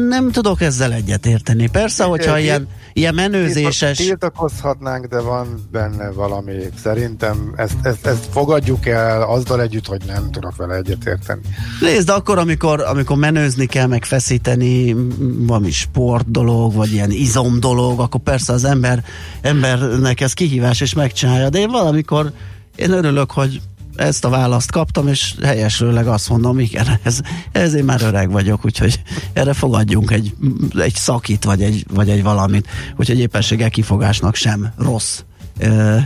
Nem 0.08 0.32
tudok 0.32 0.62
ezzel 0.62 0.94
egyetérteni. 0.94 1.70
Persze, 1.70 2.04
hogyha 2.04 2.40
ilyen, 2.40 2.68
ilyen 2.94 3.14
menőzéses... 3.14 3.98
Tiltakozhatnánk, 3.98 5.06
de 5.06 5.20
van 5.20 5.68
benne 5.72 6.12
valami. 6.12 6.54
Szerintem 6.84 7.54
ezt, 7.56 7.76
ezt, 7.82 8.06
ezt 8.06 8.28
fogadjuk 8.32 8.88
el 8.88 9.22
azzal 9.22 9.62
együtt, 9.62 9.86
hogy 9.86 10.02
nem 10.08 10.32
tudok 10.32 10.56
vele 10.56 10.76
egyetérteni. 10.76 11.42
Nézd, 11.80 12.10
akkor, 12.10 12.38
amikor, 12.38 12.82
amikor 12.82 13.18
menőzni 13.18 13.66
kell, 13.66 13.88
meg 13.88 14.06
feszíteni, 14.06 14.96
valami 15.38 15.72
sport 15.72 16.32
dolog, 16.32 16.74
vagy 16.74 16.94
ilyen 16.94 17.12
izom 17.12 17.60
dolog, 17.60 18.00
akkor 18.00 18.22
persze 18.22 18.54
az 18.54 18.64
ember, 18.64 19.04
embernek 19.42 20.22
ez 20.22 20.34
kihívás, 20.34 20.82
és 20.82 20.94
megcsinálja. 20.94 21.50
De 21.50 21.60
én 21.60 21.70
valamikor 21.70 22.32
én 22.76 22.92
örülök, 22.92 23.32
hogy 23.32 23.62
ezt 23.96 24.26
a 24.26 24.30
választ 24.30 24.72
kaptam, 24.72 25.08
és 25.08 25.36
helyesőleg 25.44 26.08
azt 26.08 26.30
mondom, 26.30 26.60
igen, 26.60 26.86
ez, 27.04 27.20
ez 27.52 27.74
én 27.74 27.84
már 27.84 28.02
öreg 28.02 28.32
vagyok, 28.32 28.66
úgyhogy 28.66 29.02
erre 29.34 29.54
fogadjunk 29.54 30.12
egy, 30.12 30.34
egy 30.76 30.96
szakit, 30.96 31.44
vagy 31.44 31.62
egy, 31.62 31.86
vagy 31.94 32.10
egy 32.10 32.24
valamit, 32.24 32.68
úgyhogy 32.96 33.20
éppenséggel 33.20 33.70
kifogásnak 33.70 34.36
sem 34.36 34.74
rossz 34.78 35.20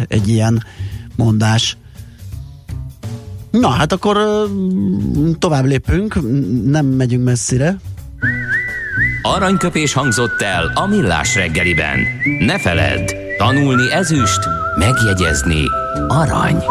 egy 0.08 0.28
ilyen 0.28 0.64
mondás. 1.16 1.78
Na, 3.52 3.70
hát 3.70 3.92
akkor 3.92 4.18
tovább 5.40 5.66
lépünk, 5.66 6.20
nem 6.64 6.86
megyünk 6.86 7.24
messzire. 7.24 7.78
Aranyköpés 9.22 9.94
hangzott 9.94 10.42
el 10.42 10.72
a 10.76 10.86
millás 10.86 11.36
reggeliben. 11.36 12.00
Ne 12.40 12.60
feledd, 12.60 13.14
tanulni 13.38 13.92
ezüst, 13.92 14.40
megjegyezni 14.78 15.64
arany. 16.08 16.64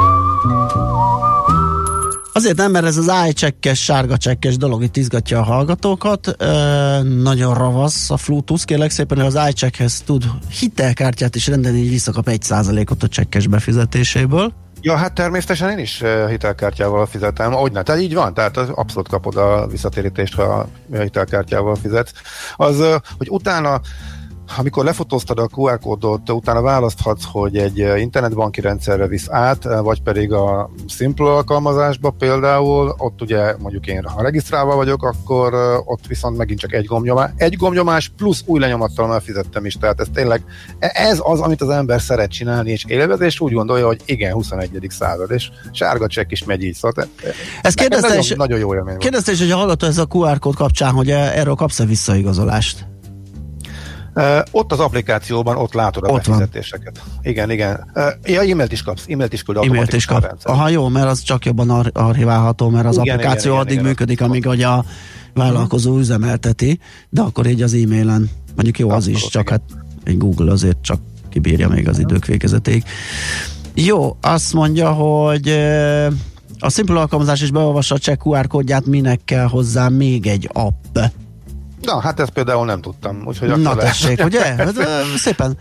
Azért 2.36 2.56
nem, 2.56 2.70
mert 2.70 2.86
ez 2.86 2.96
az 2.96 3.12
iCheck-es, 3.28 3.82
sárga 3.82 4.16
csekkes 4.16 4.56
dolog 4.56 4.82
itt 4.82 4.96
izgatja 4.96 5.38
a 5.38 5.42
hallgatókat. 5.42 6.42
E, 6.42 7.02
nagyon 7.02 7.54
ravasz 7.54 8.10
a 8.10 8.16
Bluetooth, 8.26 8.64
kérlek 8.64 8.90
szépen, 8.90 9.18
hogy 9.18 9.26
az 9.26 9.48
iCheckhez 9.48 10.00
tud 10.00 10.24
hitelkártyát 10.60 11.34
is 11.34 11.46
rendelni, 11.46 11.78
így 11.78 11.88
visszakap 11.88 12.28
egy 12.28 12.42
százalékot 12.42 13.02
a 13.02 13.08
csekkes 13.08 13.46
befizetéséből. 13.46 14.52
Ja, 14.80 14.96
hát 14.96 15.12
természetesen 15.12 15.70
én 15.70 15.78
is 15.78 16.02
hitelkártyával 16.28 17.06
fizetem. 17.06 17.54
Ahogy 17.54 17.72
ne, 17.72 17.82
tehát 17.82 18.00
így 18.00 18.14
van, 18.14 18.34
tehát 18.34 18.56
abszolút 18.56 19.08
kapod 19.08 19.36
a 19.36 19.66
visszatérítést, 19.66 20.34
ha 20.34 20.68
hitelkártyával 20.92 21.76
fizetsz. 21.76 22.12
Az, 22.56 22.76
hogy 23.18 23.28
utána 23.30 23.80
amikor 24.56 24.84
lefotóztad 24.84 25.38
a 25.38 25.48
QR 25.54 25.78
kódot, 25.78 26.30
utána 26.30 26.60
választhatsz, 26.60 27.24
hogy 27.32 27.56
egy 27.56 27.80
eh, 27.80 28.00
internetbanki 28.00 28.60
rendszerre 28.60 29.06
visz 29.06 29.26
át, 29.30 29.66
eh, 29.66 29.80
vagy 29.80 30.02
pedig 30.02 30.32
a 30.32 30.70
Simple 30.86 31.30
alkalmazásba 31.30 32.10
például, 32.10 32.94
ott 32.98 33.22
ugye 33.22 33.56
mondjuk 33.58 33.86
én, 33.86 34.04
ha 34.04 34.22
regisztrálva 34.22 34.74
vagyok, 34.74 35.02
akkor 35.02 35.54
eh, 35.54 35.88
ott 35.88 36.06
viszont 36.06 36.36
megint 36.36 36.58
csak 36.58 36.72
egy 36.72 36.84
gombnyomás, 36.84 37.30
egy 37.36 37.56
gombnyomás 37.56 38.12
plusz 38.16 38.42
új 38.46 38.60
lenyomattal 38.60 39.06
már 39.06 39.22
fizettem 39.22 39.64
is, 39.64 39.74
tehát 39.74 40.00
ez 40.00 40.06
tényleg, 40.14 40.44
e, 40.78 40.90
ez 40.94 41.18
az, 41.22 41.40
amit 41.40 41.62
az 41.62 41.68
ember 41.68 42.00
szeret 42.00 42.30
csinálni 42.30 42.70
és 42.70 42.84
élvez, 42.86 43.20
és 43.20 43.40
úgy 43.40 43.52
gondolja, 43.52 43.86
hogy 43.86 44.00
igen, 44.04 44.32
21. 44.32 44.86
század, 44.88 45.30
és 45.30 45.50
sárga 45.72 46.06
csekk 46.06 46.30
is 46.30 46.44
megy 46.44 46.62
így, 46.62 46.74
szóval 46.74 47.06
ez 47.62 47.74
kérdezte 47.74 48.08
nagyon, 48.08 48.36
nagyon 48.36 48.58
jó 48.58 48.74
élmény 48.74 48.96
Kérdezte 48.96 49.32
is, 49.32 49.38
hogy 49.38 49.50
a 49.50 49.56
hallgató 49.56 49.86
ez 49.86 49.98
a 49.98 50.06
QR 50.14 50.38
kód 50.38 50.54
kapcsán, 50.54 50.92
hogy 50.92 51.10
erről 51.10 51.54
kapsz-e 51.54 51.84
visszaigazolást? 51.84 52.95
Uh, 54.16 54.38
ott 54.50 54.72
az 54.72 54.80
applikációban 54.80 55.56
ott 55.56 55.72
látod 55.72 56.04
a 56.04 56.08
ott 56.08 56.26
befizetéseket. 56.26 56.98
Van. 56.98 57.18
Igen, 57.22 57.50
igen. 57.50 57.90
Uh, 57.94 58.04
ja, 58.24 58.40
e-mailt 58.40 58.72
is 58.72 58.82
kapsz, 58.82 59.04
e-mailt 59.08 59.32
is 59.32 59.42
küld 59.42 59.56
e-mailt 59.56 59.92
is 59.92 60.04
kap. 60.04 60.36
Aha, 60.42 60.68
jó, 60.68 60.88
mert 60.88 61.06
az 61.06 61.22
csak 61.22 61.44
jobban 61.44 61.70
ar- 61.70 61.96
archiválható, 61.98 62.68
mert 62.68 62.86
az 62.86 62.98
igen, 62.98 63.14
applikáció 63.14 63.50
igen, 63.50 63.62
addig 63.62 63.72
igen, 63.72 63.84
működik, 63.84 64.16
igen. 64.16 64.28
amíg 64.28 64.46
hogy 64.46 64.62
a 64.62 64.84
vállalkozó 65.34 65.98
üzemelteti, 65.98 66.78
de 67.08 67.20
akkor 67.20 67.46
így 67.46 67.62
az 67.62 67.74
e-mailen, 67.74 68.30
mondjuk 68.54 68.78
jó 68.78 68.90
az 68.90 69.06
is, 69.06 69.28
csak 69.28 69.48
hát 69.48 69.62
egy 70.04 70.18
Google 70.18 70.52
azért 70.52 70.82
csak 70.82 71.00
kibírja 71.28 71.68
még 71.68 71.88
az 71.88 71.98
idők 71.98 72.24
végezetéig. 72.26 72.84
Jó, 73.74 74.16
azt 74.20 74.52
mondja, 74.52 74.92
hogy 74.92 75.48
a 76.58 76.70
Simple 76.70 77.00
alkalmazás 77.00 77.42
is 77.42 77.50
beolvassa 77.50 77.94
a 77.94 77.98
check 77.98 78.26
QR 78.26 78.46
kódját, 78.46 78.86
minek 78.86 79.20
kell 79.24 79.46
hozzá 79.46 79.88
még 79.88 80.26
egy 80.26 80.50
app. 80.52 80.98
Na, 81.82 82.00
hát 82.00 82.20
ezt 82.20 82.30
például 82.30 82.64
nem 82.64 82.80
tudtam. 82.80 83.22
Úgyhogy 83.26 83.48
Na 83.48 83.76
tessék, 83.76 84.24
ugye? 84.24 84.44
Hát, 84.44 84.74
szépen. 85.16 85.56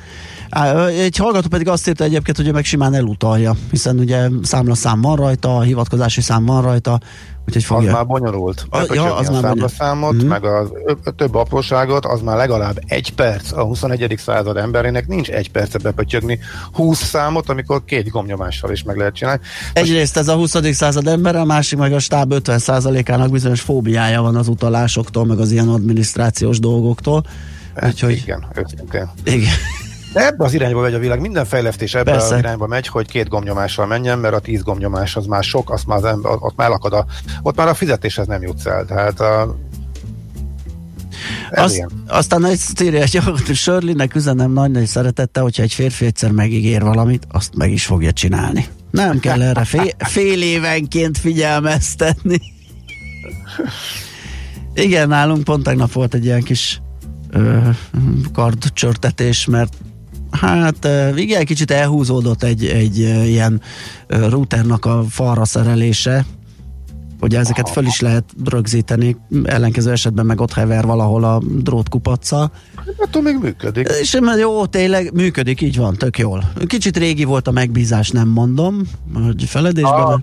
Egy 0.87 1.17
hallgató 1.17 1.47
pedig 1.47 1.67
azt 1.67 1.87
írta 1.87 2.03
egyébként, 2.03 2.37
hogy 2.37 2.47
ő 2.47 2.51
meg 2.51 2.65
simán 2.65 2.93
elutalja, 2.93 3.55
hiszen 3.71 3.99
ugye 3.99 4.29
számlaszám 4.41 5.01
van 5.01 5.15
rajta, 5.15 5.61
hivatkozási 5.61 6.21
szám 6.21 6.45
van 6.45 6.61
rajta, 6.61 6.99
úgyhogy 7.47 7.63
fogja. 7.63 7.89
Az 7.89 7.95
már 7.95 8.05
bonyolult. 8.05 8.65
A, 8.69 8.93
ja, 8.93 9.15
az 9.15 9.29
már 9.29 9.57
a 9.57 9.67
számot, 9.67 10.13
mm-hmm. 10.13 10.27
meg 10.27 10.45
a, 10.45 10.59
a 11.03 11.11
több 11.11 11.35
apróságot, 11.35 12.05
az 12.05 12.21
már 12.21 12.37
legalább 12.37 12.79
egy 12.87 13.13
perc. 13.13 13.51
A 13.51 13.63
21. 13.63 14.15
század 14.17 14.57
emberének 14.57 15.07
nincs 15.07 15.29
egy 15.29 15.51
perce 15.51 15.77
bepötyögni 15.77 16.39
20 16.71 17.03
számot, 17.03 17.49
amikor 17.49 17.85
két 17.85 18.09
gomnyomással 18.09 18.71
is 18.71 18.83
meg 18.83 18.97
lehet 18.97 19.15
csinálni. 19.15 19.41
Egyrészt 19.73 20.17
ez 20.17 20.27
a 20.27 20.35
20. 20.35 20.73
század 20.73 21.07
ember, 21.07 21.35
a 21.35 21.45
másik 21.45 21.79
meg 21.79 21.93
a 21.93 21.99
stáb 21.99 22.33
50%-ának 22.35 23.31
bizonyos 23.31 23.61
fóbiája 23.61 24.21
van 24.21 24.35
az 24.35 24.47
utalásoktól, 24.47 25.25
meg 25.25 25.39
az 25.39 25.51
ilyen 25.51 25.69
adminisztrációs 25.69 26.59
dolgoktól. 26.59 27.25
Hát, 27.75 27.89
úgyhogy... 27.89 28.11
Igen, 28.11 28.45
őszintén. 28.55 29.09
Igen. 29.23 29.53
De 30.15 30.25
ebbe 30.25 30.43
az 30.43 30.53
irányba 30.53 30.81
megy 30.81 30.93
a 30.93 30.99
világ, 30.99 31.19
minden 31.19 31.45
fejlesztés 31.45 31.93
ebbe 31.93 32.11
Persze. 32.11 32.33
az 32.33 32.39
irányba 32.39 32.67
megy, 32.67 32.87
hogy 32.87 33.07
két 33.07 33.27
gombnyomással 33.27 33.85
menjen, 33.85 34.19
mert 34.19 34.33
a 34.33 34.39
tíz 34.39 34.63
gombnyomás 34.63 35.15
az 35.15 35.25
már 35.25 35.43
sok, 35.43 35.71
azt 35.71 35.87
már 35.87 35.97
az 35.97 36.03
ember, 36.03 36.31
ott 36.39 36.55
már 36.55 36.69
lakad 36.69 36.93
a, 36.93 37.05
ott 37.41 37.55
már 37.55 37.67
a 37.67 37.73
fizetéshez 37.73 38.27
nem 38.27 38.41
jutsz 38.41 38.65
el. 38.65 38.85
Tehát 38.85 39.19
a, 39.19 39.57
azt, 41.51 41.87
aztán 42.07 42.45
egy 42.45 42.59
írja 42.81 43.01
egy 43.01 43.21
Sörlinek 43.53 44.15
üzenem 44.15 44.51
nagy-nagy 44.51 44.85
szeretette, 44.85 45.39
hogyha 45.39 45.63
egy 45.63 45.73
férfi 45.73 46.05
egyszer 46.05 46.31
megígér 46.31 46.81
valamit, 46.81 47.27
azt 47.31 47.55
meg 47.55 47.71
is 47.71 47.85
fogja 47.85 48.11
csinálni. 48.11 48.65
Nem 48.91 49.19
kell 49.19 49.41
erre 49.41 49.63
fél, 49.63 49.89
fél 49.97 50.41
évenként 50.41 51.17
figyelmeztetni. 51.17 52.41
Igen, 54.73 55.07
nálunk 55.07 55.43
pont 55.43 55.63
tegnap 55.63 55.91
volt 55.91 56.13
egy 56.13 56.25
ilyen 56.25 56.43
kis 56.43 56.81
kardcsörtetés, 58.33 59.45
mert 59.45 59.73
Hát 60.39 60.87
igen, 61.15 61.45
kicsit 61.45 61.71
elhúzódott 61.71 62.43
egy, 62.43 62.65
egy 62.65 62.97
ilyen 63.27 63.61
routernak 64.07 64.85
a 64.85 65.03
falra 65.09 65.45
szerelése, 65.45 66.25
hogy 67.19 67.35
ezeket 67.35 67.69
föl 67.69 67.85
is 67.85 67.99
lehet 67.99 68.23
rögzíteni, 68.45 69.17
ellenkező 69.43 69.91
esetben 69.91 70.25
meg 70.25 70.41
ott 70.41 70.53
hever 70.53 70.85
valahol 70.85 71.23
a 71.23 71.41
drótkupaccal. 71.61 72.51
Attól 72.97 73.21
még 73.21 73.37
működik. 73.41 73.87
És 74.01 74.17
jó, 74.37 74.65
tényleg 74.65 75.13
működik, 75.13 75.61
így 75.61 75.77
van, 75.77 75.95
tök 75.95 76.17
jól. 76.17 76.51
Kicsit 76.65 76.97
régi 76.97 77.23
volt 77.23 77.47
a 77.47 77.51
megbízás, 77.51 78.09
nem 78.09 78.27
mondom, 78.27 78.81
hogy 79.13 79.43
feledésben. 79.43 79.91
A, 80.01 80.21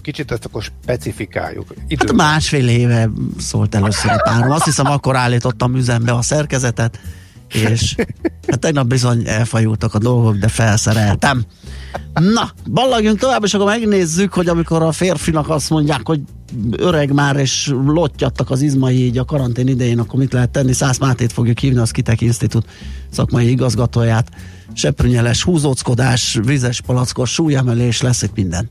kicsit 0.00 0.30
ezt 0.30 0.44
akkor 0.44 0.62
specifikáljuk. 0.62 1.74
Időben. 1.88 2.18
Hát 2.18 2.32
másfél 2.32 2.68
éve 2.68 3.10
szólt 3.38 3.74
először 3.74 4.10
a 4.10 4.20
párom. 4.24 4.50
Azt 4.50 4.64
hiszem, 4.64 4.86
akkor 4.86 5.16
állítottam 5.16 5.76
üzembe 5.76 6.12
a 6.12 6.22
szerkezetet, 6.22 7.00
és 7.54 7.94
hát 8.48 8.58
tegnap 8.58 8.86
bizony 8.86 9.22
elfajultak 9.26 9.94
a 9.94 9.98
dolgok, 9.98 10.36
de 10.36 10.48
felszereltem. 10.48 11.44
Na, 12.14 12.50
ballagjunk 12.70 13.18
tovább, 13.18 13.44
és 13.44 13.54
akkor 13.54 13.66
megnézzük, 13.66 14.32
hogy 14.32 14.48
amikor 14.48 14.82
a 14.82 14.92
férfinak 14.92 15.48
azt 15.48 15.70
mondják, 15.70 16.06
hogy 16.06 16.20
öreg 16.76 17.12
már, 17.12 17.36
és 17.36 17.72
lottyadtak 17.86 18.50
az 18.50 18.60
izmai 18.60 19.04
így 19.04 19.18
a 19.18 19.24
karantén 19.24 19.68
idején, 19.68 19.98
akkor 19.98 20.18
mit 20.18 20.32
lehet 20.32 20.50
tenni? 20.50 20.72
Szász 20.72 20.98
Mátét 20.98 21.32
fogjuk 21.32 21.58
hívni, 21.58 21.78
az 21.78 21.90
Kitek 21.90 22.20
Institut 22.20 22.66
szakmai 23.10 23.50
igazgatóját. 23.50 24.30
Seprűnyeles 24.72 25.42
húzóckodás, 25.42 26.38
vizes 26.44 26.80
palackos 26.80 27.32
súlyemelés, 27.32 28.00
lesz 28.00 28.22
itt 28.22 28.34
minden. 28.34 28.70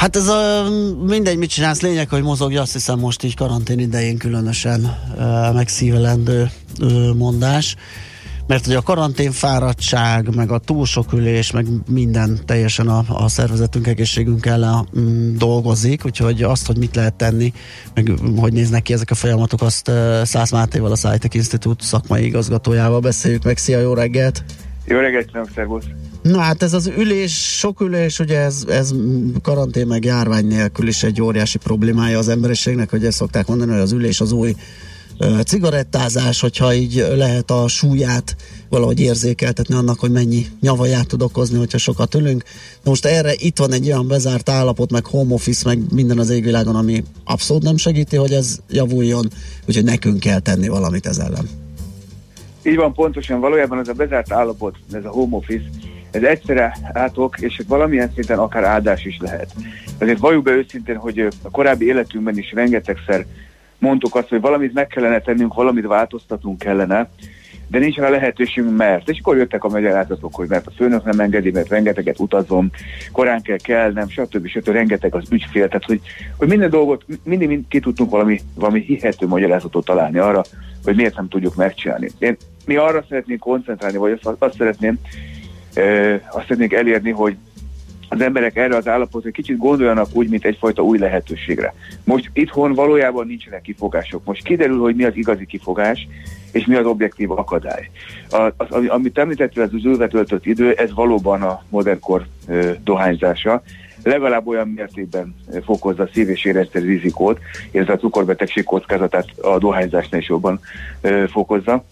Hát 0.00 0.16
ez 0.16 0.28
a 0.28 0.68
mindegy, 1.06 1.36
mit 1.36 1.50
csinálsz, 1.50 1.80
lényeg, 1.80 2.08
hogy 2.08 2.22
mozogj, 2.22 2.56
azt 2.56 2.72
hiszem 2.72 2.98
most 2.98 3.22
így 3.22 3.34
karantén 3.34 3.78
idején 3.78 4.18
különösen 4.18 4.98
uh, 5.16 5.54
megszívelendő 5.54 6.50
uh, 6.80 7.14
mondás. 7.14 7.76
Mert 8.46 8.66
hogy 8.66 8.74
a 8.74 8.82
karanténfáradtság, 8.82 10.34
meg 10.34 10.50
a 10.50 10.58
túl 10.58 10.86
sok 10.86 11.12
ülés, 11.12 11.50
meg 11.50 11.66
minden 11.88 12.40
teljesen 12.46 12.88
a, 12.88 13.04
a 13.08 13.28
szervezetünk, 13.28 13.86
egészségünk 13.86 14.46
ellen 14.46 14.88
mm, 14.98 15.36
dolgozik, 15.36 16.04
úgyhogy 16.04 16.42
azt, 16.42 16.66
hogy 16.66 16.78
mit 16.78 16.96
lehet 16.96 17.14
tenni, 17.14 17.52
meg 17.94 18.12
hogy 18.36 18.52
néznek 18.52 18.82
ki 18.82 18.92
ezek 18.92 19.10
a 19.10 19.14
folyamatok, 19.14 19.62
azt 19.62 19.88
uh, 19.88 20.22
Szász 20.22 20.50
Mátéval, 20.50 20.90
a 20.90 20.96
Szájtek 20.96 21.34
Institute 21.34 21.84
szakmai 21.84 22.24
igazgatójával 22.24 23.00
beszéljük 23.00 23.44
meg. 23.44 23.58
Szia, 23.58 23.80
jó 23.80 23.94
reggelt! 23.94 24.44
Jó 24.84 24.98
reggelt, 24.98 25.26
kívánok, 25.26 25.50
szervusz! 25.54 25.84
Na 26.22 26.38
hát 26.38 26.62
ez 26.62 26.72
az 26.72 26.86
ülés, 26.86 27.56
sok 27.58 27.80
ülés, 27.80 28.18
ugye 28.18 28.38
ez, 28.38 28.64
ez 28.68 28.94
karantén 29.42 29.86
meg 29.86 30.04
járvány 30.04 30.46
nélkül 30.46 30.88
is 30.88 31.02
egy 31.02 31.22
óriási 31.22 31.58
problémája 31.58 32.18
az 32.18 32.28
emberiségnek, 32.28 32.90
hogy 32.90 33.04
ezt 33.04 33.16
szokták 33.16 33.46
mondani, 33.46 33.70
hogy 33.70 33.80
az 33.80 33.92
ülés 33.92 34.20
az 34.20 34.32
új 34.32 34.54
uh, 35.18 35.40
cigarettázás, 35.40 36.40
hogyha 36.40 36.74
így 36.74 37.06
lehet 37.14 37.50
a 37.50 37.68
súlyát 37.68 38.36
valahogy 38.68 39.00
érzékeltetni 39.00 39.74
annak, 39.74 40.00
hogy 40.00 40.10
mennyi 40.10 40.46
nyavaját 40.60 41.06
tud 41.06 41.22
okozni, 41.22 41.58
hogyha 41.58 41.78
sokat 41.78 42.14
ülünk. 42.14 42.42
De 42.82 42.90
most 42.90 43.04
erre 43.04 43.32
itt 43.36 43.58
van 43.58 43.72
egy 43.72 43.86
olyan 43.86 44.08
bezárt 44.08 44.48
állapot, 44.48 44.90
meg 44.90 45.06
home 45.06 45.34
office, 45.34 45.68
meg 45.68 45.78
minden 45.92 46.18
az 46.18 46.30
égvilágon, 46.30 46.76
ami 46.76 47.04
abszolút 47.24 47.62
nem 47.62 47.76
segíti, 47.76 48.16
hogy 48.16 48.32
ez 48.32 48.58
javuljon, 48.68 49.30
úgyhogy 49.68 49.84
nekünk 49.84 50.20
kell 50.20 50.38
tenni 50.38 50.68
valamit 50.68 51.06
ez 51.06 51.18
ellen. 51.18 51.48
Így 52.62 52.76
van, 52.76 52.92
pontosan. 52.92 53.40
Valójában 53.40 53.78
ez 53.78 53.88
a 53.88 53.92
bezárt 53.92 54.32
állapot, 54.32 54.76
ez 54.92 55.04
a 55.04 55.10
home 55.10 55.36
office, 55.36 55.68
ez 56.10 56.22
egyszerre 56.22 56.76
átok, 56.92 57.40
és 57.40 57.60
valamilyen 57.68 58.12
szinten 58.14 58.38
akár 58.38 58.64
áldás 58.64 59.04
is 59.04 59.18
lehet. 59.20 59.52
Azért 59.98 60.18
valljuk 60.18 60.44
be 60.44 60.50
őszintén, 60.50 60.96
hogy 60.96 61.18
a 61.42 61.50
korábbi 61.50 61.86
életünkben 61.86 62.38
is 62.38 62.52
rengetegszer 62.52 63.26
mondtuk 63.78 64.14
azt, 64.14 64.28
hogy 64.28 64.40
valamit 64.40 64.72
meg 64.72 64.86
kellene 64.86 65.20
tennünk, 65.20 65.54
valamit 65.54 65.86
változtatunk 65.86 66.58
kellene, 66.58 67.10
de 67.70 67.78
nincs 67.78 67.96
rá 67.96 68.08
lehetőségünk, 68.08 68.76
mert. 68.76 69.08
És 69.08 69.18
akkor 69.18 69.36
jöttek 69.36 69.64
a 69.64 69.68
magyarázatok, 69.68 70.34
hogy 70.34 70.48
mert 70.48 70.66
a 70.66 70.70
főnök 70.76 71.04
nem 71.04 71.20
engedi, 71.20 71.50
mert 71.50 71.68
rengeteget 71.68 72.18
utazom, 72.18 72.70
korán 73.12 73.42
kell 73.42 73.56
kell, 73.56 73.92
nem, 73.92 74.08
stb. 74.08 74.46
stb. 74.46 74.68
rengeteg 74.68 75.14
az 75.14 75.24
ügyfél, 75.30 75.66
tehát 75.66 75.84
hogy, 75.84 76.00
hogy 76.36 76.48
minden 76.48 76.70
dolgot, 76.70 77.04
mindig 77.24 77.48
mind 77.48 77.64
ki 77.68 77.80
tudtunk 77.80 78.10
valami, 78.10 78.40
valami 78.54 78.80
hihető 78.80 79.26
magyarázatot 79.26 79.84
találni 79.84 80.18
arra, 80.18 80.44
hogy 80.84 80.96
miért 80.96 81.16
nem 81.16 81.28
tudjuk 81.28 81.54
megcsinálni. 81.54 82.10
Én, 82.18 82.36
mi 82.66 82.76
arra 82.76 83.04
szeretnénk 83.08 83.40
koncentrálni, 83.40 83.96
vagy 83.96 84.18
azt, 84.22 84.36
azt 84.38 84.56
szeretném, 84.56 84.98
azt 86.30 86.42
szeretnénk 86.42 86.72
elérni, 86.72 87.10
hogy 87.10 87.36
az 88.12 88.20
emberek 88.20 88.56
erre 88.56 88.76
az 88.76 88.88
állapotra 88.88 89.30
kicsit 89.30 89.56
gondoljanak 89.56 90.08
úgy, 90.12 90.28
mint 90.28 90.44
egyfajta 90.44 90.82
új 90.82 90.98
lehetőségre. 90.98 91.74
Most 92.04 92.30
itthon 92.32 92.72
valójában 92.72 93.26
nincsenek 93.26 93.62
kifogások. 93.62 94.24
Most 94.24 94.44
kiderül, 94.44 94.78
hogy 94.78 94.94
mi 94.94 95.04
az 95.04 95.16
igazi 95.16 95.46
kifogás, 95.46 96.08
és 96.52 96.66
mi 96.66 96.74
az 96.74 96.86
objektív 96.86 97.30
akadály. 97.30 97.90
A, 98.30 98.52
az, 98.56 98.86
amit 98.88 99.18
említettél, 99.18 99.62
az 99.62 99.84
ülve 99.84 100.08
töltött 100.08 100.46
idő, 100.46 100.72
ez 100.72 100.94
valóban 100.94 101.42
a 101.42 101.62
modernkor 101.68 102.26
ö, 102.46 102.70
dohányzása. 102.84 103.62
Legalább 104.02 104.46
olyan 104.46 104.68
mértékben 104.68 105.34
fokozza 105.64 106.02
a 106.02 106.08
szív- 106.12 106.28
és 106.28 106.44
érezteri 106.44 106.86
rizikót, 106.86 107.38
illetve 107.70 107.92
a 107.92 107.98
cukorbetegség 107.98 108.64
kockázatát 108.64 109.26
a 109.42 109.58
dohányzásnál 109.58 110.20
is 110.20 110.28
jobban 110.28 110.60
ö, 111.00 111.24
fokozza 111.28 111.84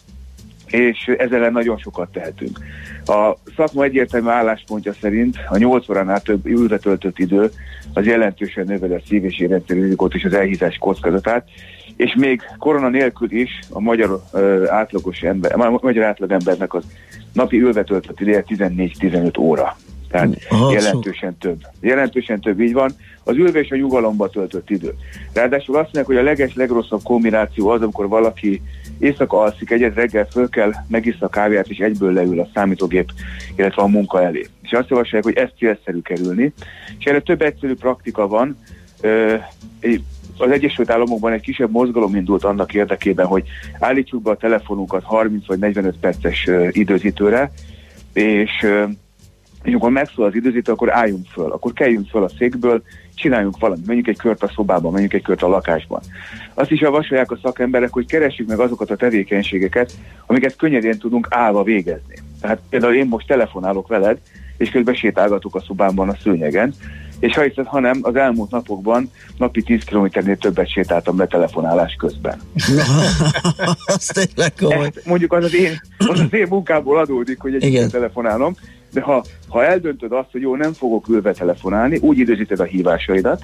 és 0.71 1.14
ezzel 1.19 1.51
nagyon 1.51 1.79
sokat 1.79 2.12
tehetünk. 2.12 2.59
A 3.07 3.37
szakma 3.57 3.85
egyértelmű 3.85 4.29
álláspontja 4.29 4.93
szerint 5.01 5.37
a 5.49 5.57
8 5.57 5.89
óránál 5.89 6.21
több 6.21 6.47
ülve 6.47 6.79
töltött 6.79 7.19
idő 7.19 7.51
az 7.93 8.07
jelentősen 8.07 8.64
növeli 8.66 8.95
a 8.95 9.01
szív- 9.07 9.25
és 9.25 9.41
érrendszeri 9.41 9.81
rizikót 9.81 10.14
és 10.14 10.25
az 10.25 10.33
elhízás 10.33 10.77
kockázatát, 10.77 11.49
és 11.97 12.14
még 12.14 12.43
korona 12.59 12.89
nélkül 12.89 13.33
is 13.33 13.51
a 13.71 13.81
magyar 13.81 14.23
uh, 14.33 14.64
átlagos 14.69 15.21
ember, 15.21 15.61
a 15.61 15.79
magyar 15.83 16.05
átlagembernek 16.05 16.75
az 16.75 16.85
napi 17.33 17.61
ülve 17.61 17.85
töltött 17.85 18.21
ideje 18.21 18.45
14-15 18.47 19.39
óra. 19.39 19.77
Tehát 20.11 20.38
Aha, 20.48 20.72
jelentősen 20.72 21.36
szó. 21.40 21.48
több. 21.48 21.61
Jelentősen 21.80 22.40
több, 22.40 22.61
így 22.61 22.72
van. 22.72 22.90
Az 23.24 23.36
ülve 23.36 23.61
és 23.61 23.70
a 23.70 23.76
nyugalomba 23.76 24.28
töltött 24.28 24.70
idő. 24.70 24.94
Ráadásul 25.32 25.74
azt 25.74 25.84
mondják, 25.84 26.06
hogy 26.06 26.16
a 26.16 26.22
leges, 26.22 26.54
legrosszabb 26.54 27.02
kombináció 27.02 27.68
az, 27.68 27.82
amikor 27.82 28.09
valaki 28.09 28.62
éjszaka 28.98 29.40
alszik 29.40 29.70
egyet, 29.70 29.94
reggel 29.94 30.26
föl 30.30 30.48
kell, 30.48 30.72
megisz 30.86 31.20
a 31.20 31.28
kávéját, 31.28 31.68
és 31.68 31.78
egyből 31.78 32.12
leül 32.12 32.40
a 32.40 32.48
számítógép, 32.54 33.11
illetve 33.56 33.82
a 33.82 33.86
munka 33.86 34.22
elé. 34.22 34.46
És 34.62 34.70
azt 34.72 34.88
javasolják, 34.88 35.24
hogy 35.24 35.36
ez 35.36 35.48
célszerű 35.59 36.00
kerülni. 36.00 36.52
És 36.98 37.04
erre 37.04 37.20
több 37.20 37.42
egyszerű 37.42 37.74
praktika 37.74 38.26
van. 38.26 38.59
Az 40.38 40.50
Egyesült 40.50 40.90
Államokban 40.90 41.32
egy 41.32 41.40
kisebb 41.40 41.70
mozgalom 41.70 42.14
indult 42.14 42.44
annak 42.44 42.74
érdekében, 42.74 43.26
hogy 43.26 43.44
állítsuk 43.78 44.22
be 44.22 44.30
a 44.30 44.36
telefonunkat 44.36 45.02
30 45.02 45.46
vagy 45.46 45.59
45 45.59 45.96
perces 46.00 46.48
időzítőre, 46.70 47.52
és 48.12 48.66
és 49.69 49.75
amikor 49.75 49.91
megszól 49.91 50.27
az 50.27 50.35
időzítő, 50.35 50.73
akkor 50.73 50.93
álljunk 50.93 51.27
föl, 51.27 51.53
akkor 51.53 51.73
keljünk 51.73 52.09
föl 52.09 52.23
a 52.23 52.29
székből, 52.39 52.83
csináljunk 53.14 53.59
valamit, 53.59 53.87
menjünk 53.87 54.09
egy 54.09 54.16
kört 54.16 54.43
a 54.43 54.51
szobában, 54.55 54.93
menjünk 54.93 55.12
egy 55.12 55.23
kört 55.23 55.43
a 55.43 55.49
lakásban. 55.49 56.01
Azt 56.55 56.71
is 56.71 56.81
javasolják 56.81 57.31
a 57.31 57.39
szakemberek, 57.43 57.93
hogy 57.93 58.07
keressük 58.07 58.49
meg 58.49 58.59
azokat 58.59 58.91
a 58.91 58.97
tevékenységeket, 58.97 59.93
amiket 60.27 60.57
könnyedén 60.57 60.99
tudunk 60.99 61.27
állva 61.31 61.62
végezni. 61.62 62.14
Tehát 62.41 62.61
például 62.71 62.95
én 62.95 63.07
most 63.07 63.27
telefonálok 63.27 63.89
veled, 63.89 64.19
és 64.57 64.71
közben 64.71 64.95
sétálgatok 64.95 65.55
a 65.55 65.61
szobámban 65.66 66.09
a 66.09 66.16
szőnyegen, 66.23 66.75
és 67.21 67.35
ha 67.35 67.43
hiszed, 67.43 67.66
hanem 67.66 67.99
az 68.03 68.16
elmúlt 68.16 68.51
napokban 68.51 69.11
napi 69.37 69.62
10 69.62 69.85
kilométernél 69.85 70.37
többet 70.37 70.71
sétáltam 70.71 71.19
le 71.19 71.27
telefonálás 71.27 71.95
közben. 71.99 72.41
az 73.87 74.07
tényleg 74.07 74.53
mondjuk 75.05 75.33
az 75.33 75.45
az, 75.45 75.55
én, 75.55 75.81
az 75.99 76.21
az 76.21 76.33
én 76.33 76.47
munkából 76.49 76.99
adódik, 76.99 77.41
hogy 77.41 77.55
egy 77.55 77.87
telefonálom, 77.91 78.55
de 78.93 79.01
ha, 79.01 79.24
ha 79.49 79.64
eldöntöd 79.64 80.12
azt, 80.12 80.32
hogy 80.32 80.41
jó, 80.41 80.57
nem 80.57 80.72
fogok 80.72 81.09
ülve 81.09 81.32
telefonálni, 81.32 81.99
úgy 82.01 82.18
időzíted 82.18 82.61
a 82.61 82.64
hívásaidat, 82.64 83.43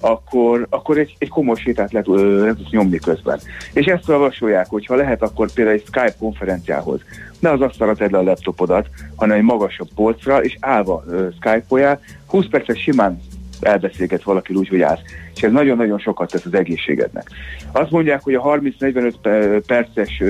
akkor, 0.00 0.66
akkor 0.70 0.98
egy, 0.98 1.16
egy 1.18 1.28
komoly 1.28 1.56
sétát 1.56 1.92
lehet, 1.92 2.08
le 2.08 2.54
tudsz 2.54 2.70
nyomni 2.70 2.98
közben. 2.98 3.38
És 3.72 3.86
ezt 3.86 4.08
javasolják, 4.08 4.66
hogy 4.68 4.86
ha 4.86 4.94
lehet, 4.94 5.22
akkor 5.22 5.52
például 5.52 5.76
egy 5.76 5.84
Skype 5.86 6.14
konferenciához 6.18 7.00
ne 7.38 7.50
az 7.50 7.60
asztalra 7.60 7.94
tedd 7.94 8.12
le 8.12 8.18
a 8.18 8.22
laptopodat, 8.22 8.88
hanem 9.16 9.36
egy 9.36 9.42
magasabb 9.42 9.88
polcra, 9.94 10.42
és 10.42 10.56
állva 10.60 11.04
uh, 11.06 11.28
Skype-oljál, 11.40 12.00
20 12.26 12.46
percet 12.50 12.82
simán 12.82 13.20
elbeszélget 13.60 14.22
valaki 14.22 14.54
úgy, 14.54 14.68
hogy 14.68 14.80
állsz. 14.80 15.00
És 15.34 15.42
ez 15.42 15.52
nagyon-nagyon 15.52 15.98
sokat 15.98 16.30
tesz 16.30 16.44
az 16.44 16.54
egészségednek. 16.54 17.30
Azt 17.72 17.90
mondják, 17.90 18.22
hogy 18.22 18.34
a 18.34 18.42
30-45 18.42 19.62
perces 19.66 20.22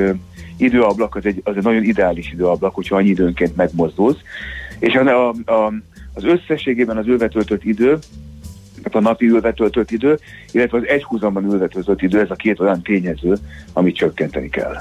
időablak 0.59 1.14
az 1.14 1.26
egy, 1.26 1.40
az 1.44 1.56
egy 1.56 1.62
nagyon 1.62 1.82
ideális 1.82 2.32
időablak, 2.32 2.74
hogyha 2.74 2.96
annyi 2.96 3.09
időnként 3.09 3.56
megmozdulsz. 3.56 4.18
És 4.78 4.94
a, 4.94 5.28
a, 5.28 5.72
az 6.14 6.24
összességében 6.24 6.96
az 6.96 7.06
ülvetöltött 7.06 7.64
idő, 7.64 7.98
tehát 8.76 8.94
a 8.94 9.00
napi 9.00 9.26
ülvetöltött 9.26 9.90
idő, 9.90 10.18
illetve 10.52 10.78
az 10.78 10.86
egyhuzamban 10.86 11.44
ülvetöltött 11.44 12.02
idő, 12.02 12.20
ez 12.20 12.30
a 12.30 12.34
két 12.34 12.61
olyan 12.61 12.82
tényező, 12.82 13.36
amit 13.72 13.96
csökkenteni 13.96 14.48
kell. 14.48 14.76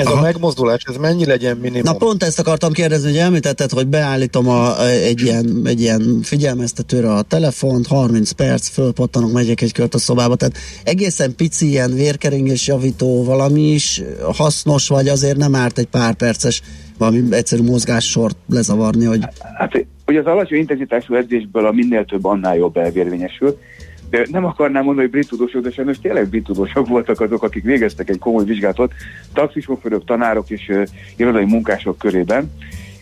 Ez 0.00 0.06
Aha. 0.06 0.18
a 0.18 0.22
megmozdulás, 0.22 0.82
ez 0.86 0.96
mennyi 0.96 1.24
legyen 1.24 1.56
minimum? 1.56 1.82
Na 1.84 1.92
pont 1.92 2.22
ezt 2.22 2.38
akartam 2.38 2.72
kérdezni, 2.72 3.08
hogy 3.08 3.18
említetted, 3.18 3.70
hogy 3.70 3.86
beállítom 3.86 4.48
a, 4.48 4.86
egy, 4.88 5.20
ilyen, 5.22 5.62
egy 5.64 5.80
ilyen 5.80 6.20
figyelmeztetőre 6.22 7.12
a 7.12 7.22
telefont, 7.22 7.86
30 7.86 8.30
perc, 8.30 8.68
fölpattanok, 8.68 9.32
megyek 9.32 9.60
egy 9.60 9.72
kört 9.72 9.94
a 9.94 9.98
szobába, 9.98 10.34
tehát 10.34 10.56
egészen 10.84 11.34
pici 11.36 11.68
ilyen 11.68 11.94
vérkeringés 11.94 12.66
javító 12.66 13.24
valami 13.24 13.60
is 13.60 14.02
hasznos, 14.32 14.88
vagy 14.88 15.08
azért 15.08 15.36
nem 15.36 15.54
árt 15.54 15.78
egy 15.78 15.86
pár 15.86 16.14
perces 16.14 16.62
valami 16.98 17.22
egyszerű 17.30 17.62
mozgássort 17.62 18.36
lezavarni, 18.48 19.04
hogy... 19.04 19.20
Hát, 19.54 19.86
hogy 20.04 20.16
az 20.16 20.26
alacsony 20.26 20.58
intenzitású 20.58 21.14
edzésből 21.14 21.66
a 21.66 21.72
minél 21.72 22.04
több 22.04 22.24
annál 22.24 22.56
jobb 22.56 22.76
elvérvényesül, 22.76 23.58
de 24.10 24.26
nem 24.30 24.44
akarnám 24.44 24.84
mondani, 24.84 25.06
hogy 25.06 25.16
brit 25.16 25.28
tudósok, 25.28 25.62
de 25.62 25.70
sajnos 25.70 25.98
tényleg 25.98 26.28
brit 26.28 26.44
tudósok 26.44 26.88
voltak 26.88 27.20
azok, 27.20 27.42
akik 27.42 27.62
végeztek 27.62 28.08
egy 28.08 28.18
komoly 28.18 28.44
vizsgálatot, 28.44 28.92
taxisofőrök, 29.32 30.04
tanárok 30.04 30.50
és 30.50 30.68
uh, 30.68 30.82
irodai 31.16 31.44
munkások 31.44 31.98
körében, 31.98 32.52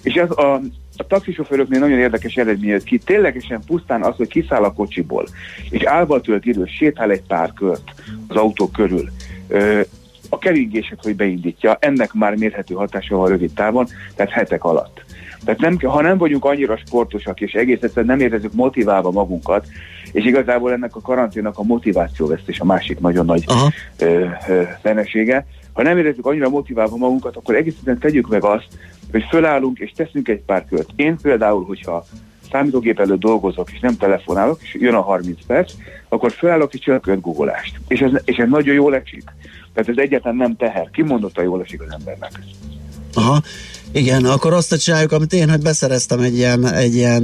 és 0.03 0.15
ez 0.15 0.31
a, 0.31 0.55
a 0.97 1.07
taxisofőröknél 1.07 1.81
nagyon 1.81 1.99
érdekes 1.99 2.35
eredmény 2.35 2.71
jött 2.71 2.85
ki, 2.85 2.99
ténylegesen 2.99 3.61
pusztán 3.67 4.03
az, 4.03 4.17
hogy 4.17 4.29
kiszáll 4.29 4.63
a 4.63 4.73
kocsiból, 4.73 5.27
és 5.71 5.83
állva 5.83 6.21
tölt 6.21 6.45
idő, 6.45 6.65
sétál 6.65 7.11
egy 7.11 7.23
pár 7.23 7.53
kört 7.53 7.95
az 8.29 8.37
autó 8.37 8.69
körül, 8.69 9.09
uh, 9.49 9.81
a 10.29 10.39
keringését, 10.39 10.99
hogy 11.03 11.17
beindítja, 11.17 11.77
ennek 11.81 12.13
már 12.13 12.35
mérhető 12.35 12.75
hatása 12.75 13.17
van 13.17 13.29
rövid 13.29 13.53
távon, 13.53 13.87
tehát 14.15 14.33
hetek 14.33 14.65
alatt. 14.65 15.05
Tehát 15.45 15.61
nem, 15.61 15.78
ha 15.78 16.03
nem 16.03 16.18
vagyunk 16.18 16.45
annyira 16.45 16.76
sportosak, 16.76 17.41
és 17.41 17.53
egész 17.53 17.82
egyszerűen 17.82 18.16
nem 18.16 18.26
érezzük 18.26 18.53
motiválva 18.53 19.11
magunkat, 19.11 19.66
és 20.12 20.24
igazából 20.24 20.72
ennek 20.72 20.97
a 20.97 21.01
karanténnak 21.01 21.59
a 21.59 21.62
motivációvesztés 21.62 22.61
a 22.61 22.64
másik 22.64 22.99
nagyon 22.99 23.24
nagy 23.24 23.45
ö, 23.99 24.24
ö, 24.49 24.62
fennesége, 24.82 25.47
ha 25.72 25.82
nem 25.82 25.99
érezzük 25.99 26.26
annyira 26.26 26.49
motiválva 26.49 26.97
magunkat, 26.97 27.36
akkor 27.36 27.55
egész 27.55 27.72
egyszerűen 27.72 27.99
tegyük 27.99 28.28
meg 28.28 28.45
azt, 28.45 28.66
hogy 29.11 29.24
fölállunk 29.28 29.78
és 29.78 29.93
teszünk 29.97 30.28
egy 30.28 30.41
pár 30.41 30.64
kört. 30.64 30.91
Én 30.97 31.16
például, 31.22 31.64
hogyha 31.64 32.05
számítógép 32.51 33.01
előtt 33.01 33.20
dolgozok, 33.20 33.70
és 33.72 33.80
nem 33.80 33.97
telefonálok, 33.97 34.59
és 34.62 34.74
jön 34.74 34.95
a 34.95 35.01
30 35.01 35.39
perc, 35.47 35.72
akkor 36.09 36.32
felállok 36.32 36.74
és 36.74 36.80
csinálok 36.80 37.20
googleást. 37.20 37.80
És 37.89 38.01
ez, 38.01 38.11
és 38.24 38.36
ez 38.36 38.49
nagyon 38.49 38.74
jól 38.74 38.95
esik. 38.95 39.24
Tehát 39.72 39.89
ez 39.89 39.97
egyáltalán 39.97 40.36
nem 40.36 40.57
teher. 40.57 40.91
Kimondottan 40.91 41.45
jól 41.45 41.62
esik 41.62 41.82
az 41.82 41.95
embernek. 41.99 42.32
Aha. 43.19 43.43
Igen, 43.93 44.25
akkor 44.25 44.53
azt 44.53 44.83
csináljuk, 44.83 45.12
amit 45.12 45.33
én, 45.33 45.51
hogy 45.51 45.61
beszereztem 45.62 46.21
egy 46.21 46.37
ilyen, 46.37 46.73
egy 46.73 46.95
ilyen 46.95 47.23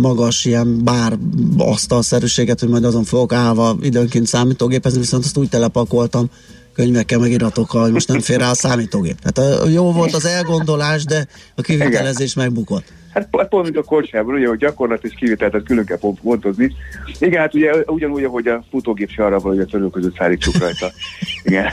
magas, 0.00 0.44
ilyen 0.44 0.84
bár 0.84 1.18
asztalszerűséget, 1.56 2.60
hogy 2.60 2.68
majd 2.68 2.84
azon 2.84 3.04
fogok 3.04 3.32
állva 3.32 3.76
időnként 3.80 4.26
számítógépezni, 4.26 4.98
viszont 4.98 5.24
azt 5.24 5.36
úgy 5.36 5.48
telepakoltam 5.48 6.30
könyvekkel, 6.74 7.18
meg 7.18 7.30
iratokkal, 7.30 7.82
hogy 7.82 7.92
most 7.92 8.08
nem 8.08 8.20
fér 8.20 8.38
rá 8.38 8.50
a 8.50 8.54
számítógép. 8.54 9.18
Tehát 9.18 9.68
jó 9.72 9.92
volt 9.92 10.14
az 10.14 10.26
elgondolás, 10.26 11.04
de 11.04 11.26
a 11.54 11.62
kivitelezés 11.62 12.34
megbukott. 12.34 12.92
Hát 13.14 13.28
pont 13.30 13.62
mint 13.62 13.76
a 13.76 13.82
korsában, 13.82 14.34
ugye, 14.34 14.46
hogy 14.46 14.58
gyakorlat 14.58 15.04
és 15.04 15.14
kivitelt 15.14 15.62
külön 15.62 15.84
kell 15.84 15.98
pontozni. 16.22 16.72
Igen, 17.18 17.40
hát 17.40 17.54
ugye 17.54 17.72
ugyanúgy, 17.86 18.24
hogy 18.24 18.46
a 18.46 18.64
futógép 18.70 19.10
se 19.10 19.24
arra 19.24 19.38
van, 19.38 19.52
hogy 19.52 19.60
a 19.60 19.64
törő 19.64 19.90
között 19.90 20.16
szállítsuk 20.16 20.58
rajta. 20.58 20.86
Igen, 21.44 21.66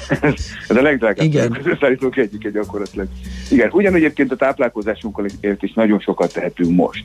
ez 0.68 0.76
a 0.76 0.82
legdrágább 0.82 1.26
Igen. 1.26 1.78
szállítók 1.80 2.18
egyik 2.18 2.46
egy 2.46 2.52
gyakorlatilag. 2.52 3.08
Igen, 3.50 3.70
ugyanúgy 3.72 4.04
egyébként 4.04 4.32
a 4.32 4.36
táplálkozásunkkal 4.36 5.26
is 5.60 5.74
nagyon 5.74 6.00
sokat 6.00 6.34
tehetünk 6.34 6.76
most. 6.76 7.04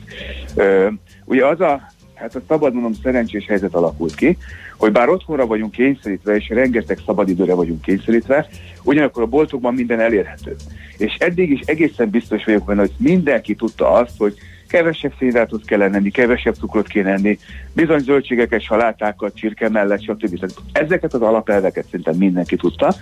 Ugye 1.25 1.45
az 1.45 1.61
a, 1.61 1.91
hát 2.17 2.35
a 2.35 2.41
szabad 2.47 2.73
mondom 2.73 2.93
szerencsés 3.03 3.45
helyzet 3.45 3.73
alakult 3.73 4.15
ki, 4.15 4.37
hogy 4.77 4.91
bár 4.91 5.09
otthonra 5.09 5.45
vagyunk 5.45 5.71
kényszerítve, 5.71 6.35
és 6.35 6.49
rengeteg 6.49 6.99
szabadidőre 7.05 7.53
vagyunk 7.53 7.81
kényszerítve, 7.81 8.47
ugyanakkor 8.83 9.23
a 9.23 9.27
boltokban 9.27 9.73
minden 9.73 9.99
elérhető. 9.99 10.55
És 10.97 11.15
eddig 11.19 11.51
is 11.51 11.59
egészen 11.59 12.09
biztos 12.09 12.45
vagyok 12.45 12.65
benne, 12.65 12.79
hogy 12.79 12.93
mindenki 12.97 13.55
tudta 13.55 13.91
azt, 13.91 14.17
hogy 14.17 14.37
kevesebb 14.67 15.13
szénhidrátot 15.19 15.65
kell 15.65 15.81
enni, 15.81 16.11
kevesebb 16.11 16.55
cukrot 16.55 16.87
kéne 16.87 17.11
enni, 17.11 17.39
bizony 17.73 17.99
zöldségeket, 17.99 18.61
salátákat, 18.61 19.35
csirke 19.35 19.69
mellett, 19.69 20.03
stb. 20.03 20.51
Ezeket 20.71 21.13
az 21.13 21.21
alapelveket 21.21 21.85
szerintem 21.85 22.15
mindenki 22.15 22.55
tudta, 22.55 22.95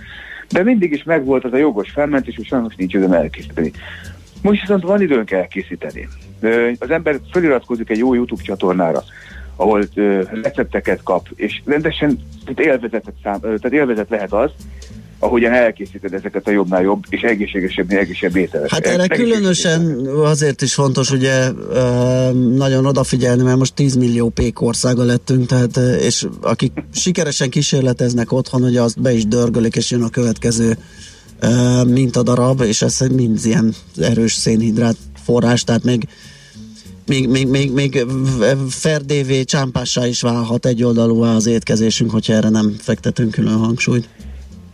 de 0.50 0.62
mindig 0.62 0.92
is 0.92 1.02
megvolt 1.02 1.44
az 1.44 1.52
a 1.52 1.56
jogos 1.56 1.90
felmentés, 1.90 2.36
hogy 2.36 2.46
sajnos 2.46 2.74
nincs 2.74 2.94
időm 2.94 3.12
elkészíteni. 3.12 3.72
Most 4.42 4.60
viszont 4.60 4.82
van 4.82 5.02
időnk 5.02 5.30
elkészíteni. 5.30 6.08
Az 6.78 6.90
ember 6.90 7.20
feliratkozik 7.32 7.90
egy 7.90 7.98
jó 7.98 8.14
YouTube 8.14 8.42
csatornára, 8.42 9.04
ahol 9.56 9.88
recepteket 10.42 11.02
kap, 11.02 11.26
és 11.34 11.62
rendesen 11.64 12.18
tehát 12.44 12.60
élvezetet, 12.60 13.14
szám, 13.22 13.40
tehát 13.40 13.72
élvezet 13.72 14.10
lehet 14.10 14.32
az, 14.32 14.50
ahogyan 15.18 15.52
elkészíted 15.52 16.12
ezeket 16.12 16.46
a 16.46 16.50
jobbnál 16.50 16.82
jobb 16.82 17.02
és 17.08 17.20
egészségesebb, 17.20 17.90
egészségesebb 17.90 18.36
ételeket. 18.36 18.70
Hát 18.70 18.86
erre 18.86 19.06
különösen 19.06 20.06
azért 20.24 20.62
is 20.62 20.74
fontos 20.74 21.10
ugye 21.10 21.50
nagyon 22.56 22.86
odafigyelni, 22.86 23.42
mert 23.42 23.58
most 23.58 23.74
10 23.74 23.96
millió 23.96 24.28
pék 24.28 24.60
országa 24.60 25.04
lettünk, 25.04 25.46
tehát, 25.46 25.76
és 26.00 26.26
akik 26.40 26.72
sikeresen 26.92 27.50
kísérleteznek 27.50 28.32
otthon, 28.32 28.62
hogy 28.62 28.76
azt 28.76 29.00
be 29.00 29.12
is 29.12 29.26
dörgölik, 29.26 29.76
és 29.76 29.90
jön 29.90 30.02
a 30.02 30.08
következő 30.08 30.76
mintadarab, 31.86 32.60
és 32.60 32.82
ez 32.82 33.00
mind 33.00 33.38
ilyen 33.44 33.74
erős 34.00 34.32
szénhidrát 34.32 34.96
forrás, 35.24 35.64
tehát 35.64 35.84
még 35.84 36.08
még, 37.06 37.28
még, 37.28 37.48
még, 37.48 37.72
még 37.72 38.04
ferdévé, 38.68 39.42
csámpássá 39.42 40.06
is 40.06 40.22
válhat 40.22 40.66
egyoldalúvá 40.66 41.34
az 41.34 41.46
étkezésünk, 41.46 42.10
hogyha 42.10 42.32
erre 42.32 42.48
nem 42.48 42.74
fektetünk 42.78 43.30
külön 43.30 43.56
hangsúlyt. 43.56 44.08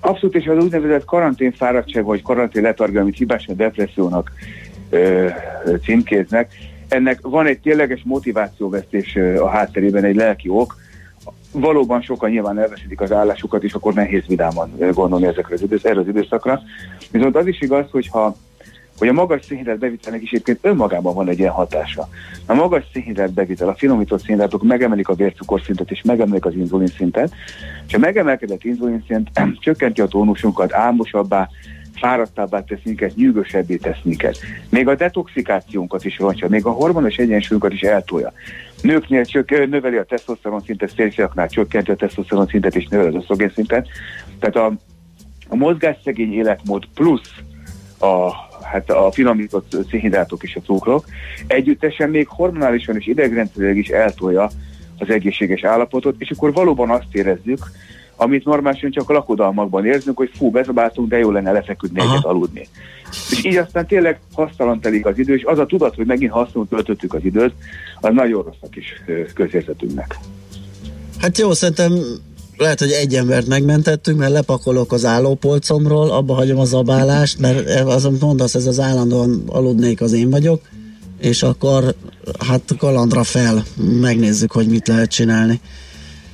Abszolút, 0.00 0.34
és 0.34 0.46
az 0.46 0.64
úgynevezett 0.64 1.04
karanténfáradtság, 1.04 2.04
vagy 2.04 2.22
karantén 2.22 2.62
letargia, 2.62 3.00
amit 3.00 3.16
hibás 3.16 3.46
a 3.46 3.52
depressziónak 3.52 4.32
ö, 4.90 5.28
címkéznek, 5.84 6.52
ennek 6.88 7.18
van 7.22 7.46
egy 7.46 7.60
tényleges 7.60 8.02
motivációvesztés 8.04 9.18
a 9.38 9.48
hátterében, 9.48 10.04
egy 10.04 10.16
lelki 10.16 10.48
ok. 10.48 10.76
Valóban 11.52 12.02
sokan 12.02 12.30
nyilván 12.30 12.58
elveszítik 12.58 13.00
az 13.00 13.12
állásukat, 13.12 13.62
és 13.62 13.72
akkor 13.72 13.94
nehéz 13.94 14.26
vidáman 14.26 14.78
gondolni 14.92 15.26
ezekre 15.26 15.54
az 15.54 15.62
idősz, 15.62 15.84
erre 15.84 16.00
az 16.00 16.08
időszakra. 16.08 16.60
Viszont 17.10 17.36
az 17.36 17.46
is 17.46 17.60
igaz, 17.60 17.90
hogyha 17.90 18.36
hogy 18.98 19.10
a 19.10 19.12
magas 19.12 19.44
szénhidrát 19.44 19.78
bevitelnek 19.78 20.22
is 20.22 20.30
egyébként 20.30 20.58
önmagában 20.62 21.14
van 21.14 21.28
egy 21.28 21.38
ilyen 21.38 21.52
hatása. 21.52 22.08
A 22.46 22.54
magas 22.54 22.84
szénhidrát 22.92 23.32
bevitel, 23.32 23.68
a 23.68 23.74
finomított 23.74 24.20
szénhidrátok 24.20 24.62
megemelik 24.62 25.08
a 25.08 25.14
vércukorszintet 25.14 25.90
és 25.90 26.02
megemelik 26.02 26.44
az 26.44 26.54
inzulinszintet, 26.54 27.32
és 27.86 27.94
a 27.94 27.98
megemelkedett 27.98 28.64
inzulinszint 28.64 29.30
csökkenti 29.64 30.00
a 30.00 30.06
tónusunkat, 30.06 30.72
álmosabbá, 30.72 31.48
fáradtabbá 32.02 32.64
tesz 32.64 32.80
minket, 32.84 33.14
nyűgösebbé 33.14 33.76
tesz 33.76 33.98
minket. 34.02 34.38
Még 34.68 34.88
a 34.88 34.94
detoxikációnkat 34.94 36.04
is 36.04 36.18
rontja, 36.18 36.48
még 36.48 36.66
a 36.66 36.70
hormonos 36.70 37.16
egyensúlyunkat 37.16 37.72
is 37.72 37.80
eltolja. 37.80 38.32
Nőknél 38.82 39.24
csök, 39.24 39.68
növeli 39.68 39.96
a 39.96 40.04
tesztoszteron 40.04 40.60
szintet, 40.60 40.92
férfiaknál 40.94 41.48
csökkenti 41.48 41.90
a 41.90 41.96
tesztoszteron 41.96 42.46
szintet 42.46 42.76
és 42.76 42.86
növeli 42.86 43.08
az 43.08 43.22
oszogén 43.22 43.50
szintet. 43.54 43.88
Tehát 44.38 44.56
a, 44.56 44.72
a 45.48 45.56
mozgásszegény 45.56 46.32
életmód 46.32 46.84
plusz 46.94 47.30
a 47.98 48.32
hát 48.62 48.90
a 48.90 49.12
finomított 49.12 49.76
szénhidrátok 49.90 50.42
és 50.42 50.56
a 50.56 50.60
cukrok, 50.60 51.04
együttesen 51.46 52.10
még 52.10 52.28
hormonálisan 52.28 52.96
és 52.96 53.06
idegrendszerileg 53.06 53.76
is 53.76 53.88
eltolja 53.88 54.50
az 54.98 55.10
egészséges 55.10 55.64
állapotot, 55.64 56.14
és 56.18 56.30
akkor 56.30 56.52
valóban 56.52 56.90
azt 56.90 57.14
érezzük, 57.14 57.70
amit 58.22 58.44
normálisan 58.44 58.90
csak 58.90 59.10
a 59.10 59.12
lakodalmakban 59.12 59.86
érzünk, 59.86 60.16
hogy 60.16 60.30
fú, 60.34 60.50
bezabáltunk, 60.50 61.08
de 61.08 61.18
jó 61.18 61.30
lenne 61.30 61.52
lefeküdni 61.52 62.00
Aha. 62.00 62.12
egyet 62.12 62.24
aludni. 62.24 62.68
És 63.30 63.44
így 63.44 63.56
aztán 63.56 63.86
tényleg 63.86 64.20
hasztalan 64.32 64.80
telik 64.80 65.06
az 65.06 65.18
idő, 65.18 65.34
és 65.34 65.44
az 65.44 65.58
a 65.58 65.66
tudat, 65.66 65.94
hogy 65.94 66.06
megint 66.06 66.32
használunk 66.32 66.68
töltöttük 66.68 67.14
az 67.14 67.24
időt, 67.24 67.52
az 68.00 68.14
nagyon 68.14 68.42
rossz 68.42 68.56
a 68.60 68.68
kis 68.68 69.02
közérzetünknek. 69.34 70.18
Hát 71.18 71.38
jó, 71.38 71.52
szerintem 71.52 71.92
lehet, 72.56 72.78
hogy 72.78 72.90
egy 72.90 73.14
embert 73.14 73.46
megmentettünk, 73.46 74.18
mert 74.18 74.32
lepakolok 74.32 74.92
az 74.92 75.04
állópolcomról, 75.04 76.10
abba 76.10 76.34
hagyom 76.34 76.58
a 76.58 76.64
zabálást, 76.64 77.38
mert 77.38 77.80
az, 77.80 78.04
amit 78.04 78.20
mondasz, 78.20 78.54
ez 78.54 78.66
az 78.66 78.80
állandóan 78.80 79.42
aludnék, 79.46 80.00
az 80.00 80.12
én 80.12 80.30
vagyok, 80.30 80.60
és 81.20 81.42
akkor 81.42 81.94
hát 82.46 82.62
kalandra 82.78 83.24
fel, 83.24 83.62
megnézzük, 84.00 84.52
hogy 84.52 84.68
mit 84.68 84.88
lehet 84.88 85.10
csinálni. 85.10 85.60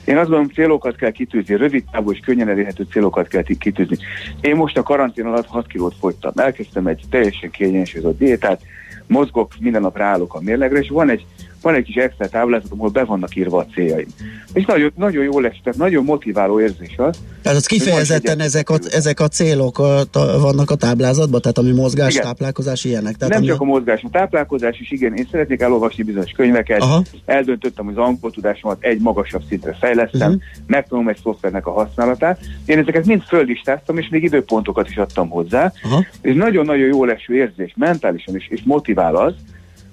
Én 0.09 0.17
azt 0.17 0.29
gondolom, 0.29 0.49
célokat 0.49 0.97
kell 0.97 1.11
kitűzni, 1.11 1.57
rövid 1.57 1.85
távú 1.91 2.13
és 2.13 2.19
könnyen 2.19 2.49
elérhető 2.49 2.87
célokat 2.91 3.29
kell 3.29 3.43
kitűzni. 3.43 3.97
Én 4.41 4.57
most 4.57 4.77
a 4.77 4.83
karantén 4.83 5.27
alatt 5.27 5.47
6 5.47 5.67
kilót 5.67 5.95
fogytam. 6.01 6.33
Elkezdtem 6.37 6.87
egy 6.87 7.03
teljesen 7.11 7.51
kiegyensúlyozott 7.51 8.19
diétát, 8.19 8.61
mozgok, 9.07 9.53
minden 9.61 9.83
nap 9.83 9.97
ráállok 9.97 10.35
a 10.35 10.41
mérlegre, 10.41 10.79
és 10.79 10.89
van 10.89 11.11
egy 11.11 11.27
van 11.63 11.75
egy 11.75 11.85
kis 11.85 11.95
extra 11.95 12.29
táblázat, 12.29 12.73
ahol 12.73 12.89
be 12.89 13.05
vannak 13.05 13.37
írva 13.37 13.59
a 13.59 13.67
céljaim. 13.75 14.09
És 14.53 14.65
nagyon, 14.65 14.93
nagyon 14.97 15.25
jó 15.25 15.41
lesz, 15.41 15.57
tehát 15.63 15.79
nagyon 15.79 16.05
motiváló 16.05 16.61
érzés 16.61 16.95
az. 16.97 17.19
Tehát 17.43 17.59
az 17.59 17.67
kifejezetten 17.67 18.41
ezek 18.41 18.71
a, 18.71 18.79
ezek 18.91 19.21
a 19.21 19.29
célok 19.29 19.79
a, 19.79 19.99
a, 20.01 20.39
vannak 20.41 20.71
a 20.71 20.75
táblázatban, 20.75 21.41
tehát 21.41 21.59
ami 21.59 21.71
mozgás, 21.71 22.13
igen. 22.13 22.25
táplálkozás, 22.25 22.85
ilyenek. 22.85 23.17
Tehát 23.17 23.35
Nem 23.35 23.43
ami... 23.43 23.51
csak 23.51 23.61
a 23.61 23.65
mozgás, 23.65 24.03
a 24.03 24.09
táplálkozás 24.11 24.81
is, 24.81 24.91
igen, 24.91 25.15
én 25.15 25.29
szeretnék 25.31 25.61
elolvasni 25.61 26.03
bizonyos 26.03 26.31
könyveket, 26.31 26.81
Aha. 26.81 27.03
eldöntöttem, 27.25 27.85
hogy 27.85 27.95
az 27.97 28.05
angol 28.05 28.31
tudásomat 28.31 28.77
egy 28.81 29.01
magasabb 29.01 29.43
szintre 29.49 29.77
fejlesztem, 29.81 30.29
uh-huh. 30.29 30.43
megtanulom 30.67 31.09
egy 31.09 31.19
szoftvernek 31.23 31.67
a 31.67 31.73
használatát. 31.73 32.41
Én 32.65 32.79
ezeket 32.79 33.07
mind 33.07 33.23
földistáztam, 33.23 33.99
és 33.99 34.09
még 34.09 34.23
időpontokat 34.23 34.89
is 34.89 34.97
adtam 34.97 35.29
hozzá, 35.29 35.73
Aha. 35.83 36.05
és 36.21 36.35
nagyon-nagyon 36.35 36.87
jó 36.87 37.05
leső 37.05 37.35
érzés, 37.35 37.75
mentálisan 37.77 38.37
is, 38.37 38.49
és 38.49 38.61
motivál 38.65 39.17
az, 39.17 39.35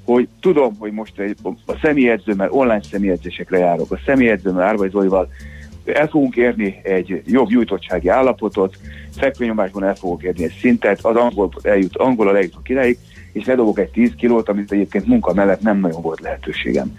hogy 0.06 0.28
tudom, 0.40 0.76
hogy 0.80 0.92
most 0.92 1.14
a 1.66 1.78
személyedzőmmel, 1.82 2.52
online 2.52 2.84
személyedzésekre 2.92 3.58
járok, 3.58 3.92
a 3.92 4.00
személyedzőmmel, 4.06 4.68
Árvai 4.68 4.90
Zolival 4.90 5.30
el 5.86 6.08
fogunk 6.08 6.36
érni 6.36 6.80
egy 6.84 7.22
jobb 7.26 7.48
gyújtottsági 7.48 8.08
állapotot, 8.08 8.78
fekvőnyomásban 9.18 9.84
el 9.84 9.96
fogok 9.96 10.24
érni 10.24 10.44
egy 10.44 10.58
szintet, 10.60 11.06
az 11.06 11.16
angol 11.16 11.52
eljut, 11.62 11.96
angol 11.96 12.38
eljutok 12.38 12.70
ideig, 12.70 12.98
és 13.32 13.46
ledobok 13.46 13.80
egy 13.80 13.90
10 13.90 14.12
kilót, 14.18 14.50
amit 14.50 14.72
egyébként 14.72 15.06
munka 15.06 15.34
mellett 15.34 15.62
nem 15.62 15.80
nagyon 15.80 16.02
volt 16.02 16.20
lehetőségem. 16.20 16.96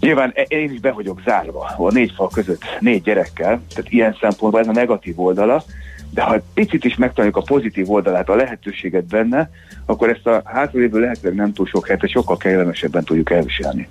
Nyilván 0.00 0.32
e- 0.34 0.42
én 0.48 0.72
is 0.72 0.80
be 0.80 0.92
vagyok 0.92 1.20
zárva 1.24 1.74
a 1.76 1.92
négy 1.92 2.12
fal 2.16 2.28
között, 2.28 2.62
négy 2.80 3.02
gyerekkel, 3.02 3.62
tehát 3.74 3.90
ilyen 3.90 4.16
szempontból 4.20 4.60
ez 4.60 4.68
a 4.68 4.72
negatív 4.72 5.20
oldala, 5.20 5.64
de 6.10 6.22
ha 6.22 6.42
picit 6.54 6.84
is 6.84 6.96
megtanuljuk 6.96 7.36
a 7.36 7.42
pozitív 7.42 7.90
oldalát, 7.90 8.28
a 8.28 8.34
lehetőséget 8.34 9.04
benne, 9.04 9.50
akkor 9.86 10.08
ezt 10.08 10.26
a 10.26 10.42
hátralévő 10.44 11.00
lehetőleg 11.00 11.36
nem 11.36 11.52
túl 11.52 11.66
sok 11.66 11.86
helyet 11.86 12.08
sokkal 12.08 12.36
kellemesebben 12.36 13.04
tudjuk 13.04 13.30
elviselni. 13.30 13.88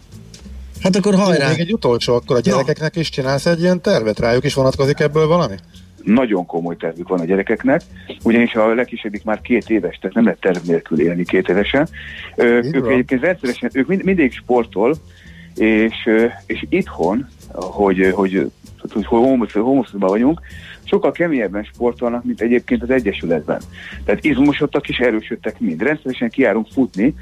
Hát 0.82 0.96
akkor 0.96 1.16
hajrá! 1.16 1.50
Még 1.50 1.60
egy 1.60 1.74
utolsó, 1.74 2.16
akkor 2.16 2.36
a 2.36 2.40
gyerekeknek 2.40 2.96
is 2.96 3.10
csinálsz 3.10 3.46
egy 3.46 3.62
ilyen 3.62 3.82
tervet, 3.82 4.20
rájuk 4.20 4.44
is 4.44 4.54
vonatkozik 4.54 5.00
ebből 5.00 5.28
valami? 5.28 5.56
nagyon 6.04 6.46
komoly 6.46 6.78
tervük 6.78 7.08
van 7.08 7.20
a 7.20 7.26
gyerekeknek, 7.26 7.82
ugyanis 8.24 8.54
a 8.54 8.74
legkisebbik 8.74 9.24
már 9.24 9.42
két 9.42 9.70
éves, 9.70 9.98
tehát 9.98 10.16
nem 10.16 10.24
lehet 10.24 10.40
terv 10.40 10.66
nélkül 10.66 11.02
élni 11.02 11.24
két 11.24 11.50
évesen. 11.50 11.88
Ö, 12.36 12.44
ők 12.44 12.80
van. 12.80 12.92
egyébként 12.92 13.22
rendszeresen, 13.22 13.70
ők 13.74 13.88
mind, 13.88 14.04
mindig 14.04 14.34
sportol, 14.34 14.96
és, 15.56 16.10
és 16.46 16.66
itthon, 16.70 17.28
hogy, 17.52 18.12
hogy, 18.14 18.52
hogy 18.78 19.06
homoszban 19.54 20.10
vagyunk, 20.10 20.42
sokkal 20.90 21.12
keményebben 21.12 21.64
sportolnak, 21.64 22.24
mint 22.24 22.42
egyébként 22.42 22.84
az 22.84 22.90
Egyesületben. 22.90 23.62
Tehát 24.06 24.24
izmosodtak 24.24 24.90
és 24.90 24.98
erősödtek 24.98 25.60
mind. 25.60 25.82
Rendszeresen 25.82 26.30
kiárunk 26.30 26.68
futni, 26.74 27.16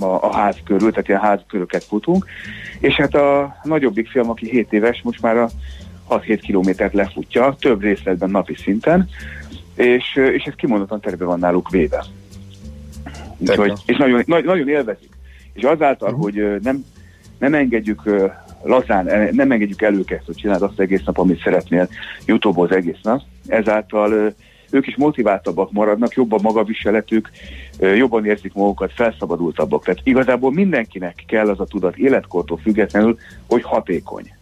a, 0.00 0.04
a 0.04 0.36
ház 0.36 0.56
körül, 0.64 0.90
tehát 0.90 1.08
ilyen 1.08 1.20
házköröket 1.20 1.84
futunk, 1.84 2.26
és 2.80 2.94
hát 2.94 3.14
a 3.14 3.56
nagyobbik 3.62 4.08
fiam, 4.08 4.30
aki 4.30 4.48
7 4.50 4.72
éves, 4.72 5.00
most 5.02 5.22
már 5.22 5.36
a 5.36 5.50
6-7 6.08 6.38
kilométert 6.42 6.92
lefutja, 6.92 7.56
több 7.60 7.80
részletben 7.82 8.30
napi 8.30 8.54
szinten, 8.54 9.08
és, 9.74 10.16
és 10.32 10.42
ez 10.42 10.54
kimondottan 10.54 11.00
terve 11.00 11.24
van 11.24 11.38
náluk 11.38 11.70
véve. 11.70 12.04
Úgyhogy, 13.38 13.72
és 13.86 13.96
nagyon, 13.96 14.22
na, 14.26 14.40
nagyon 14.40 14.68
élvezik. 14.68 15.10
És 15.52 15.62
azáltal, 15.62 16.08
uh-huh. 16.08 16.22
hogy 16.22 16.60
nem, 16.62 16.84
nem 17.38 17.54
engedjük 17.54 18.02
lazán, 18.62 19.08
eh, 19.08 19.28
nem 19.30 19.50
engedjük 19.50 19.82
el 19.82 19.94
őket, 19.94 20.22
hogy 20.26 20.34
csináld 20.34 20.62
azt 20.62 20.80
egész 20.80 21.02
nap, 21.04 21.18
amit 21.18 21.42
szeretnél, 21.42 21.88
youtube 22.26 22.60
az 22.60 22.70
egész 22.70 23.00
nap, 23.02 23.20
ezáltal 23.46 24.12
ö, 24.12 24.28
ők 24.70 24.86
is 24.86 24.96
motiváltabbak 24.96 25.72
maradnak, 25.72 26.14
jobb 26.14 26.32
a 26.32 26.38
magaviseletük, 26.42 27.30
ö, 27.78 27.94
jobban 27.94 28.26
érzik 28.26 28.52
magukat, 28.52 28.92
felszabadultabbak. 28.92 29.84
Tehát 29.84 30.00
igazából 30.04 30.52
mindenkinek 30.52 31.24
kell 31.26 31.48
az 31.48 31.60
a 31.60 31.64
tudat 31.64 31.96
életkortól 31.96 32.58
függetlenül, 32.62 33.18
hogy 33.48 33.62
hatékony. 33.62 34.34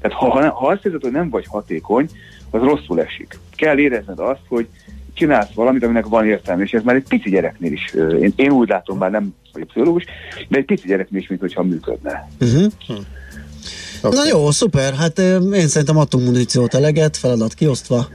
Tehát 0.00 0.16
ha, 0.16 0.50
ha, 0.50 0.66
azt 0.66 0.84
érzed, 0.84 1.02
hogy 1.02 1.12
nem 1.12 1.30
vagy 1.30 1.46
hatékony, 1.48 2.08
az 2.50 2.62
rosszul 2.62 3.00
esik. 3.00 3.38
Kell 3.54 3.78
érezned 3.78 4.18
azt, 4.18 4.42
hogy 4.48 4.68
csinálsz 5.14 5.52
valamit, 5.54 5.84
aminek 5.84 6.06
van 6.06 6.26
értelme, 6.26 6.62
és 6.62 6.72
ez 6.72 6.82
már 6.82 6.94
egy 6.94 7.06
pici 7.08 7.30
gyereknél 7.30 7.72
is, 7.72 7.94
én, 8.20 8.32
én 8.36 8.50
úgy 8.50 8.68
látom, 8.68 8.98
bár 8.98 9.10
nem 9.10 9.34
vagyok 9.52 9.68
pszichológus, 9.68 10.04
de 10.48 10.58
egy 10.58 10.64
pici 10.64 10.86
gyereknél 10.86 11.20
is, 11.20 11.28
mintha 11.28 11.62
működne. 11.62 12.28
Uh-huh. 12.40 12.72
Okay. 14.00 14.18
Na 14.18 14.26
jó, 14.26 14.50
szuper. 14.50 14.94
Hát 14.94 15.18
én 15.52 15.68
szerintem 15.68 15.96
adtunk 15.96 16.24
muníciót 16.24 16.74
eleget, 16.74 17.16
feladat 17.16 17.54
kiosztva 17.54 18.08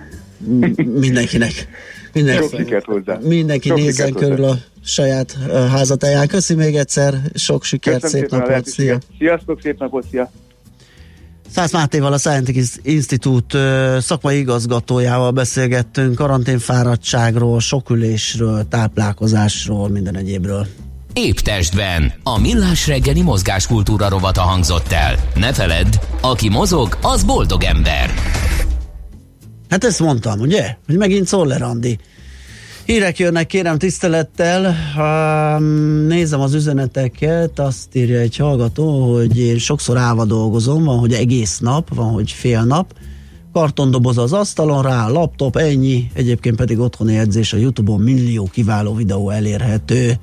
mindenkinek. 0.86 1.52
Sok 1.52 2.14
Mindenki, 2.14 2.56
sikert 2.58 2.86
hozzá. 2.86 3.18
mindenki 3.22 3.68
Sok 3.68 3.78
nézzen 3.78 4.08
sikert 4.08 4.26
körül 4.26 4.44
a 4.44 4.58
saját 4.84 5.38
házatáján. 5.72 6.28
Köszi 6.28 6.54
még 6.54 6.76
egyszer, 6.76 7.22
sok 7.34 7.64
sikert, 7.64 8.02
Köszönöm 8.02 8.28
szép 8.28 8.40
napot, 8.40 8.66
szia! 8.66 8.98
Sziasztok, 9.18 9.62
szép 9.62 9.80
napot, 9.80 10.06
szia! 10.10 10.32
Szász 11.50 11.72
Mátéval, 11.72 12.14
a 12.14 12.18
Scientific 12.18 12.76
Institute 12.82 13.98
szakmai 14.02 14.38
igazgatójával 14.38 15.32
beszélgettünk 15.32 16.16
karanténfáradtságról, 16.16 17.60
sokülésről, 17.60 18.68
táplálkozásról, 18.68 19.90
minden 19.90 20.16
egyébről. 20.16 20.68
Épp 21.14 21.38
testben. 21.38 22.14
A 22.24 22.40
millás 22.40 22.88
reggeli 22.88 23.22
mozgáskultúra 23.22 24.10
rovata 24.10 24.42
hangzott 24.42 24.92
el. 24.92 25.16
Ne 25.36 25.54
feledd, 25.54 25.96
aki 26.22 26.50
mozog, 26.50 26.98
az 27.02 27.24
boldog 27.24 27.64
ember. 27.64 28.10
Hát 29.70 29.84
ezt 29.84 30.00
mondtam, 30.00 30.40
ugye? 30.40 30.76
Hogy 30.86 30.98
megint 30.98 31.28
Szoller 31.28 31.62
Andi. 31.62 32.00
Hírek 32.86 33.20
jönnek, 33.20 33.48
kérem 33.48 33.78
tisztelettel. 33.78 34.76
Nézem 36.08 36.40
az 36.40 36.54
üzeneteket, 36.54 37.60
azt 37.60 37.96
írja 37.96 38.20
egy 38.20 38.38
hallgató, 38.38 39.14
hogy 39.14 39.40
én 39.40 39.58
sokszor 39.58 39.98
állva 39.98 40.26
dolgozom, 40.26 40.84
van, 40.84 41.00
hogy 41.00 41.14
egész 41.14 41.60
nap, 41.60 41.96
van, 41.96 42.12
hogy 42.12 42.32
fél 42.32 42.64
nap. 42.64 42.94
Kartondoboz 43.54 44.18
az 44.18 44.34
asztalon, 44.34 44.82
rá 44.82 45.08
laptop, 45.08 45.58
ennyi. 45.58 46.12
Egyébként 46.14 46.56
pedig 46.56 46.80
otthoni 46.80 47.18
edzés 47.18 47.54
a 47.54 47.58
Youtube-on 47.58 48.02
millió 48.02 48.50
kiváló 48.52 48.94
videó 48.94 49.30
elérhető. 49.30 50.20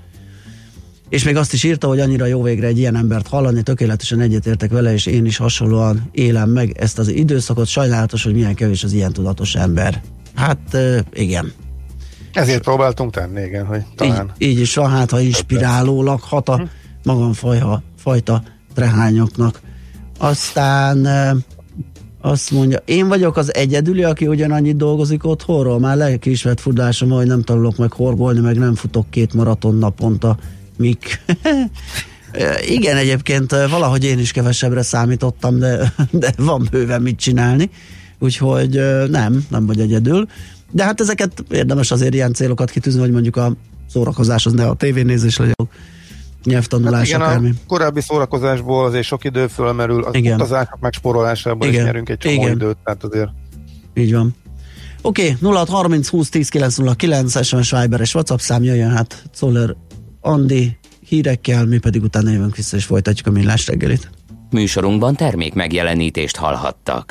És 1.09 1.24
még 1.24 1.36
azt 1.36 1.52
is 1.52 1.64
írta, 1.64 1.86
hogy 1.86 2.00
annyira 2.00 2.26
jó 2.26 2.42
végre 2.42 2.66
egy 2.66 2.78
ilyen 2.78 2.96
embert 2.96 3.28
hallani, 3.28 3.62
tökéletesen 3.62 4.20
egyetértek 4.20 4.70
vele, 4.70 4.92
és 4.92 5.06
én 5.06 5.24
is 5.24 5.36
hasonlóan 5.36 6.09
élem 6.12 6.50
meg 6.50 6.76
ezt 6.78 6.98
az 6.98 7.09
időszakot. 7.09 7.66
Sajnálatos, 7.66 8.22
hogy 8.22 8.34
milyen 8.34 8.54
kevés 8.54 8.84
az 8.84 8.92
ilyen 8.92 9.12
tudatos 9.12 9.54
ember. 9.54 10.02
Hát 10.34 10.76
igen. 11.12 11.52
Ezért 12.32 12.62
próbáltunk 12.62 13.12
tenni, 13.12 13.42
igen, 13.42 13.66
hogy 13.66 13.82
talán. 13.94 14.32
Így, 14.38 14.48
így 14.48 14.61
is 14.61 14.74
van, 14.74 14.90
hát 14.90 15.11
ha 15.11 15.20
inspirálólag 15.20 16.20
hat 16.20 16.48
a 16.48 16.68
magamfajta 17.04 17.82
fajta 17.96 18.42
trehányoknak. 18.74 19.61
Aztán 20.18 21.06
azt 22.20 22.50
mondja, 22.50 22.78
én 22.84 23.09
vagyok 23.09 23.36
az 23.36 23.54
egyedüli, 23.54 24.04
aki 24.04 24.26
ugyanannyit 24.26 24.76
dolgozik 24.76 25.24
otthonról, 25.24 25.78
már 25.78 25.96
lelkiismert 25.96 26.61
fudásom, 26.61 27.11
hogy 27.11 27.26
nem 27.26 27.42
tanulok 27.42 27.76
meg 27.76 27.92
horgolni, 27.92 28.40
meg 28.40 28.59
nem 28.59 28.74
futok 28.74 29.11
két 29.11 29.34
maraton 29.34 29.74
naponta. 29.74 30.36
Mik? 30.79 31.20
Igen, 32.68 32.97
egyébként 32.97 33.51
valahogy 33.51 34.05
én 34.05 34.18
is 34.18 34.33
kevesebbre 34.33 34.83
számítottam, 34.83 35.59
de, 35.59 35.93
de 36.11 36.33
van 36.37 36.68
bőven 36.70 37.03
mit 37.03 37.18
csinálni, 37.18 37.70
úgyhogy 38.18 38.81
nem, 39.11 39.47
nem 39.49 39.66
vagy 39.66 39.81
egyedül. 39.81 40.26
De 40.70 40.85
hát 40.85 41.01
ezeket 41.01 41.45
érdemes 41.51 41.91
azért 41.91 42.14
ilyen 42.14 42.33
célokat 42.33 42.70
kitűzni, 42.70 43.01
hogy 43.01 43.11
mondjuk 43.11 43.37
a 43.37 43.53
szórakozás 43.87 44.47
az 44.47 44.53
ne 44.53 44.66
a 44.66 44.74
tévénézés 44.74 45.37
legyen, 45.37 45.68
nyelvtanulás, 46.45 46.99
Hát 46.99 47.07
igen, 47.07 47.20
akármi. 47.20 47.49
a 47.49 47.66
korábbi 47.66 48.01
szórakozásból 48.01 48.85
azért 48.85 49.05
sok 49.05 49.24
idő 49.24 49.47
fölmerül, 49.47 50.05
az 50.05 50.14
Igen. 50.14 50.35
utazások 50.35 50.79
megspórolásából 50.81 51.66
is 51.66 51.72
Igen. 51.72 51.85
nyerünk 51.85 52.09
egy 52.09 52.18
csomó 52.18 52.35
Igen. 52.35 52.53
időt, 52.53 52.76
tehát 52.85 53.05
azért 53.05 53.29
Így 53.95 54.12
van. 54.12 54.35
Oké, 55.03 55.37
okay, 55.41 55.55
0630 55.55 56.09
20 56.09 56.29
10 56.29 56.49
909 56.49 57.45
SMS 57.45 57.70
Viber 57.70 58.01
és 58.01 58.14
WhatsApp 58.14 58.39
szám 58.39 58.62
jöjjön 58.62 58.91
hát 58.91 59.22
Czoller 59.35 59.76
Andi 60.21 60.79
hírekkel, 61.09 61.66
mi 61.66 61.79
pedig 61.79 62.03
utána 62.03 62.31
jövünk 62.31 62.57
vissza 62.57 62.77
és 62.77 62.85
folytatjuk 62.85 63.27
a 63.27 63.31
millás 63.31 63.66
reggelit. 63.66 64.11
Műsorunkban 64.51 65.14
termék 65.14 65.55
megjelenítést 65.55 66.37
hallhattak. 66.37 67.07